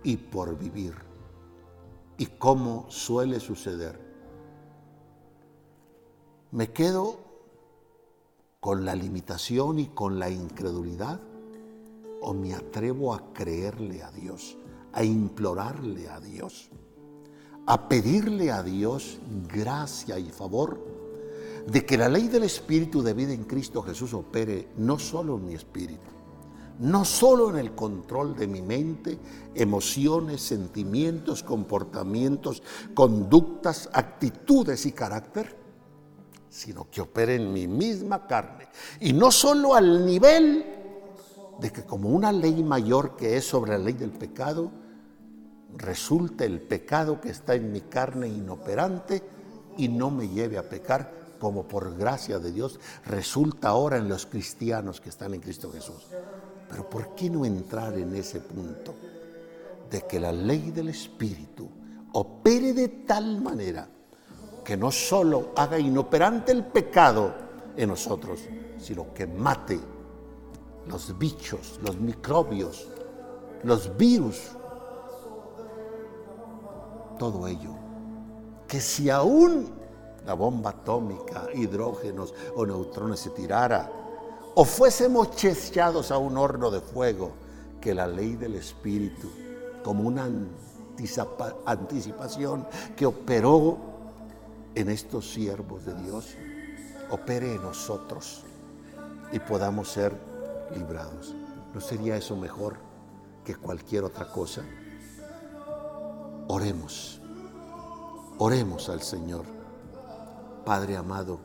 y 0.04 0.18
por 0.18 0.56
vivir. 0.56 0.94
Y 2.16 2.26
como 2.26 2.88
suele 2.90 3.40
suceder, 3.40 3.98
me 6.52 6.70
quedo 6.70 7.16
con 8.60 8.84
la 8.84 8.94
limitación 8.94 9.80
y 9.80 9.86
con 9.86 10.20
la 10.20 10.30
incredulidad 10.30 11.20
o 12.20 12.34
me 12.34 12.54
atrevo 12.54 13.14
a 13.14 13.32
creerle 13.32 14.02
a 14.02 14.10
Dios, 14.10 14.56
a 14.92 15.02
implorarle 15.04 16.08
a 16.08 16.20
Dios, 16.20 16.70
a 17.66 17.88
pedirle 17.88 18.50
a 18.50 18.62
Dios 18.62 19.18
gracia 19.48 20.18
y 20.18 20.30
favor 20.30 20.90
de 21.66 21.84
que 21.84 21.98
la 21.98 22.08
ley 22.08 22.28
del 22.28 22.44
Espíritu 22.44 23.02
de 23.02 23.14
vida 23.14 23.32
en 23.32 23.44
Cristo 23.44 23.82
Jesús 23.82 24.14
opere 24.14 24.68
no 24.76 24.98
solo 24.98 25.36
en 25.36 25.46
mi 25.46 25.54
espíritu, 25.54 26.10
no 26.80 27.04
solo 27.04 27.50
en 27.50 27.56
el 27.56 27.74
control 27.74 28.34
de 28.34 28.46
mi 28.46 28.62
mente, 28.62 29.18
emociones, 29.54 30.40
sentimientos, 30.40 31.42
comportamientos, 31.42 32.62
conductas, 32.94 33.90
actitudes 33.92 34.86
y 34.86 34.92
carácter, 34.92 35.56
sino 36.48 36.90
que 36.90 37.02
opere 37.02 37.36
en 37.36 37.52
mi 37.52 37.68
misma 37.68 38.26
carne. 38.26 38.68
Y 39.00 39.12
no 39.12 39.30
solo 39.30 39.74
al 39.74 40.04
nivel 40.04 40.79
de 41.60 41.70
que 41.70 41.84
como 41.84 42.08
una 42.08 42.32
ley 42.32 42.62
mayor 42.62 43.16
que 43.16 43.36
es 43.36 43.44
sobre 43.44 43.72
la 43.72 43.78
ley 43.78 43.94
del 43.94 44.10
pecado, 44.10 44.70
resulta 45.76 46.44
el 46.44 46.60
pecado 46.60 47.20
que 47.20 47.30
está 47.30 47.54
en 47.54 47.72
mi 47.72 47.82
carne 47.82 48.28
inoperante 48.28 49.22
y 49.76 49.88
no 49.88 50.10
me 50.10 50.28
lleve 50.28 50.58
a 50.58 50.68
pecar, 50.68 51.20
como 51.38 51.66
por 51.66 51.96
gracia 51.96 52.38
de 52.38 52.52
Dios 52.52 52.78
resulta 53.06 53.68
ahora 53.68 53.96
en 53.96 54.08
los 54.08 54.26
cristianos 54.26 55.00
que 55.00 55.08
están 55.08 55.32
en 55.32 55.40
Cristo 55.40 55.70
Jesús. 55.72 56.06
Pero 56.68 56.88
¿por 56.88 57.14
qué 57.14 57.30
no 57.30 57.44
entrar 57.44 57.96
en 57.96 58.14
ese 58.14 58.40
punto 58.40 58.94
de 59.90 60.02
que 60.02 60.20
la 60.20 60.32
ley 60.32 60.70
del 60.70 60.88
Espíritu 60.88 61.68
opere 62.12 62.72
de 62.72 62.88
tal 62.88 63.40
manera 63.40 63.88
que 64.64 64.76
no 64.76 64.92
solo 64.92 65.52
haga 65.56 65.78
inoperante 65.78 66.52
el 66.52 66.64
pecado 66.64 67.34
en 67.76 67.88
nosotros, 67.88 68.40
sino 68.78 69.12
que 69.14 69.26
mate 69.26 69.80
los 70.86 71.16
bichos, 71.18 71.78
los 71.82 71.98
microbios, 71.98 72.88
los 73.62 73.96
virus, 73.96 74.40
todo 77.18 77.46
ello. 77.46 77.74
Que 78.66 78.80
si 78.80 79.10
aún 79.10 79.68
la 80.26 80.34
bomba 80.34 80.70
atómica, 80.70 81.48
hidrógenos 81.54 82.34
o 82.54 82.64
neutrones 82.66 83.20
se 83.20 83.30
tirara, 83.30 83.90
o 84.54 84.64
fuésemos 84.64 85.30
chechados 85.36 86.10
a 86.10 86.18
un 86.18 86.36
horno 86.36 86.70
de 86.70 86.80
fuego, 86.80 87.32
que 87.80 87.94
la 87.94 88.06
ley 88.06 88.36
del 88.36 88.56
Espíritu, 88.56 89.30
como 89.82 90.02
una 90.02 90.28
anticipación 91.64 92.66
que 92.94 93.06
operó 93.06 93.78
en 94.74 94.90
estos 94.90 95.30
siervos 95.30 95.86
de 95.86 95.94
Dios, 96.02 96.36
opere 97.10 97.54
en 97.54 97.62
nosotros 97.62 98.42
y 99.32 99.38
podamos 99.38 99.88
ser 99.88 100.29
librados. 100.74 101.34
¿No 101.74 101.80
sería 101.80 102.16
eso 102.16 102.36
mejor 102.36 102.76
que 103.44 103.54
cualquier 103.54 104.04
otra 104.04 104.26
cosa? 104.30 104.62
Oremos, 106.48 107.20
oremos 108.38 108.88
al 108.88 109.02
Señor. 109.02 109.44
Padre 110.64 110.96
amado, 110.96 111.40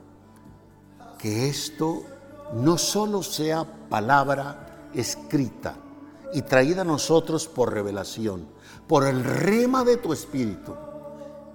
que 1.18 1.48
esto 1.48 2.02
no 2.54 2.76
solo 2.76 3.22
sea 3.22 3.64
palabra 3.88 4.88
escrita 4.94 5.76
y 6.32 6.42
traída 6.42 6.82
a 6.82 6.84
nosotros 6.84 7.48
por 7.48 7.72
revelación, 7.72 8.46
por 8.86 9.06
el 9.06 9.24
rema 9.24 9.84
de 9.84 9.96
tu 9.96 10.12
Espíritu, 10.12 10.74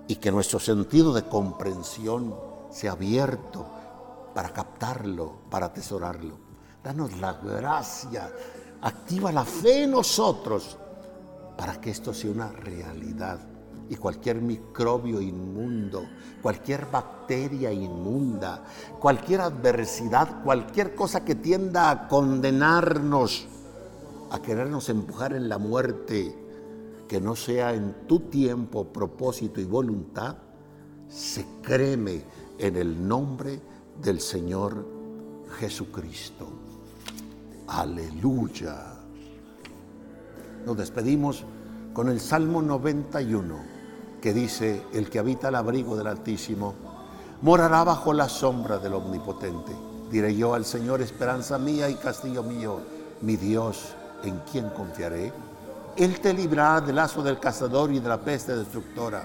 y 0.08 0.16
que 0.16 0.32
nuestro 0.32 0.60
sentido 0.60 1.14
de 1.14 1.24
comprensión 1.24 2.36
sea 2.72 2.94
abierto 2.94 3.66
para 4.34 4.52
captarlo, 4.52 5.34
para 5.50 5.68
atesorarlo 5.68 6.51
Danos 6.84 7.20
la 7.20 7.34
gracia, 7.34 8.32
activa 8.82 9.32
la 9.32 9.46
fe 9.46 9.84
en 9.84 9.92
nosotros 9.92 10.78
para 11.56 11.80
que 11.80 11.92
esto 11.92 12.14
sea 12.14 12.32
una 12.32 12.52
realidad. 12.52 13.40
Y 13.88 13.98
cualquier 13.98 14.42
microbio 14.42 15.22
inmundo, 15.22 16.04
cualquier 16.42 16.88
bacteria 16.90 17.72
inmunda, 17.72 18.64
cualquier 19.00 19.42
adversidad, 19.42 20.44
cualquier 20.44 20.96
cosa 20.96 21.24
que 21.26 21.36
tienda 21.36 21.92
a 21.92 22.08
condenarnos, 22.08 23.48
a 24.32 24.42
querernos 24.42 24.90
empujar 24.90 25.34
en 25.34 25.50
la 25.50 25.58
muerte, 25.58 26.36
que 27.08 27.20
no 27.20 27.36
sea 27.36 27.74
en 27.74 28.08
tu 28.08 28.22
tiempo, 28.22 28.86
propósito 28.86 29.60
y 29.60 29.66
voluntad, 29.66 30.38
se 31.10 31.46
creme 31.62 32.24
en 32.58 32.78
el 32.78 33.06
nombre 33.06 33.62
del 34.02 34.22
Señor 34.22 34.88
Jesucristo. 35.60 36.61
Aleluya. 37.74 38.76
Nos 40.66 40.76
despedimos 40.76 41.46
con 41.94 42.10
el 42.10 42.20
Salmo 42.20 42.62
91 42.62 43.56
que 44.22 44.34
dice, 44.34 44.86
el 44.92 45.10
que 45.10 45.20
habita 45.20 45.48
el 45.48 45.56
abrigo 45.56 45.96
del 45.96 46.08
Altísimo, 46.08 46.74
morará 47.42 47.86
bajo 47.86 48.12
la 48.12 48.28
sombra 48.28 48.78
del 48.78 48.96
Omnipotente. 48.96 49.72
Diré 50.12 50.36
yo 50.36 50.54
al 50.54 50.66
Señor, 50.66 51.02
esperanza 51.02 51.58
mía 51.58 51.90
y 51.90 51.96
castillo 51.96 52.44
mío, 52.44 52.82
mi 53.22 53.38
Dios, 53.38 53.94
¿en 54.24 54.40
quien 54.52 54.70
confiaré? 54.72 55.32
Él 55.96 56.20
te 56.20 56.34
librará 56.34 56.82
del 56.82 56.98
lazo 56.98 57.24
del 57.24 57.40
cazador 57.40 57.94
y 57.94 58.00
de 58.00 58.10
la 58.10 58.20
peste 58.20 58.54
destructora. 58.54 59.24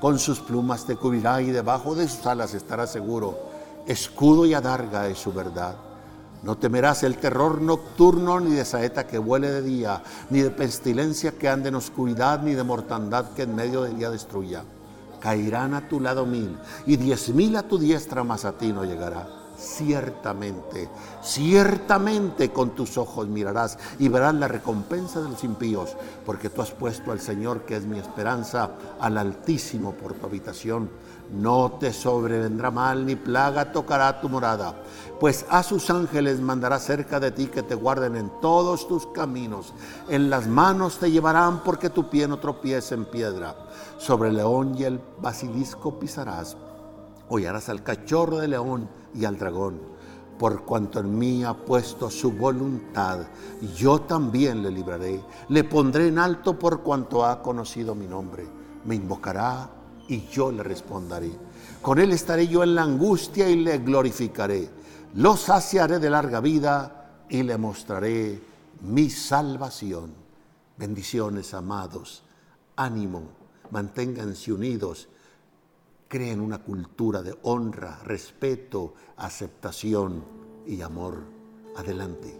Con 0.00 0.20
sus 0.20 0.38
plumas 0.38 0.86
te 0.86 0.94
cubrirá 0.94 1.42
y 1.42 1.50
debajo 1.50 1.96
de 1.96 2.06
sus 2.06 2.24
alas 2.26 2.54
estará 2.54 2.86
seguro. 2.86 3.36
Escudo 3.88 4.46
y 4.46 4.54
adarga 4.54 5.08
es 5.08 5.18
su 5.18 5.32
verdad 5.32 5.74
no 6.42 6.58
temerás 6.58 7.04
el 7.04 7.18
terror 7.18 7.62
nocturno, 7.62 8.40
ni 8.40 8.50
de 8.52 8.64
saeta 8.64 9.06
que 9.06 9.18
vuele 9.18 9.50
de 9.50 9.62
día, 9.62 10.02
ni 10.30 10.40
de 10.40 10.50
pestilencia 10.50 11.32
que 11.38 11.48
ande 11.48 11.68
en 11.68 11.76
oscuridad, 11.76 12.42
ni 12.42 12.54
de 12.54 12.64
mortandad 12.64 13.30
que 13.30 13.42
en 13.42 13.54
medio 13.54 13.82
del 13.82 13.96
día 13.96 14.10
destruya. 14.10 14.64
Caerán 15.20 15.74
a 15.74 15.88
tu 15.88 16.00
lado 16.00 16.26
mil, 16.26 16.58
y 16.84 16.96
diez 16.96 17.28
mil 17.28 17.54
a 17.54 17.62
tu 17.62 17.78
diestra, 17.78 18.24
mas 18.24 18.44
a 18.44 18.52
ti 18.58 18.72
no 18.72 18.84
llegará. 18.84 19.28
Ciertamente, 19.56 20.88
ciertamente 21.22 22.50
con 22.50 22.70
tus 22.70 22.98
ojos 22.98 23.28
mirarás 23.28 23.78
y 24.00 24.08
verás 24.08 24.34
la 24.34 24.48
recompensa 24.48 25.20
de 25.20 25.28
los 25.28 25.44
impíos, 25.44 25.96
porque 26.26 26.50
tú 26.50 26.62
has 26.62 26.72
puesto 26.72 27.12
al 27.12 27.20
Señor, 27.20 27.60
que 27.60 27.76
es 27.76 27.84
mi 27.84 28.00
esperanza, 28.00 28.70
al 28.98 29.16
Altísimo 29.16 29.92
por 29.92 30.14
tu 30.14 30.26
habitación 30.26 30.90
no 31.32 31.72
te 31.80 31.92
sobrevendrá 31.92 32.70
mal 32.70 33.06
ni 33.06 33.16
plaga 33.16 33.72
tocará 33.72 34.20
tu 34.20 34.28
morada, 34.28 34.82
pues 35.18 35.46
a 35.48 35.62
sus 35.62 35.88
ángeles 35.88 36.40
mandará 36.40 36.78
cerca 36.78 37.18
de 37.20 37.30
ti 37.30 37.46
que 37.46 37.62
te 37.62 37.74
guarden 37.74 38.16
en 38.16 38.30
todos 38.40 38.86
tus 38.86 39.06
caminos. 39.06 39.72
En 40.08 40.28
las 40.28 40.46
manos 40.46 40.98
te 40.98 41.10
llevarán 41.10 41.62
porque 41.62 41.90
tu 41.90 42.10
pie 42.10 42.28
no 42.28 42.38
tropiece 42.38 42.94
en 42.94 43.06
piedra. 43.06 43.56
Sobre 43.98 44.28
el 44.28 44.36
león 44.36 44.74
y 44.76 44.84
el 44.84 45.00
basilisco 45.20 45.98
pisarás. 45.98 46.56
Hollarás 47.28 47.68
al 47.68 47.82
cachorro 47.82 48.38
de 48.38 48.48
león 48.48 48.88
y 49.14 49.24
al 49.24 49.38
dragón. 49.38 49.80
Por 50.38 50.64
cuanto 50.64 51.00
en 51.00 51.16
mí 51.16 51.44
ha 51.44 51.54
puesto 51.54 52.10
su 52.10 52.32
voluntad, 52.32 53.20
yo 53.76 54.00
también 54.00 54.62
le 54.62 54.70
libraré. 54.70 55.22
Le 55.48 55.64
pondré 55.64 56.08
en 56.08 56.18
alto 56.18 56.58
por 56.58 56.80
cuanto 56.80 57.24
ha 57.24 57.40
conocido 57.40 57.94
mi 57.94 58.06
nombre. 58.06 58.44
Me 58.84 58.96
invocará 58.96 59.70
y 60.08 60.26
yo 60.28 60.50
le 60.50 60.62
responderé. 60.62 61.30
Con 61.80 61.98
él 61.98 62.12
estaré 62.12 62.48
yo 62.48 62.62
en 62.62 62.74
la 62.74 62.82
angustia 62.82 63.48
y 63.48 63.56
le 63.56 63.78
glorificaré. 63.78 64.68
Lo 65.14 65.36
saciaré 65.36 65.98
de 65.98 66.10
larga 66.10 66.40
vida 66.40 67.24
y 67.28 67.42
le 67.42 67.58
mostraré 67.58 68.40
mi 68.82 69.10
salvación. 69.10 70.12
Bendiciones, 70.76 71.54
amados. 71.54 72.22
Ánimo, 72.76 73.22
manténganse 73.70 74.52
unidos. 74.52 75.08
Creen 76.08 76.40
una 76.40 76.58
cultura 76.58 77.22
de 77.22 77.36
honra, 77.42 77.98
respeto, 78.04 78.94
aceptación 79.16 80.24
y 80.66 80.80
amor. 80.82 81.22
Adelante. 81.76 82.38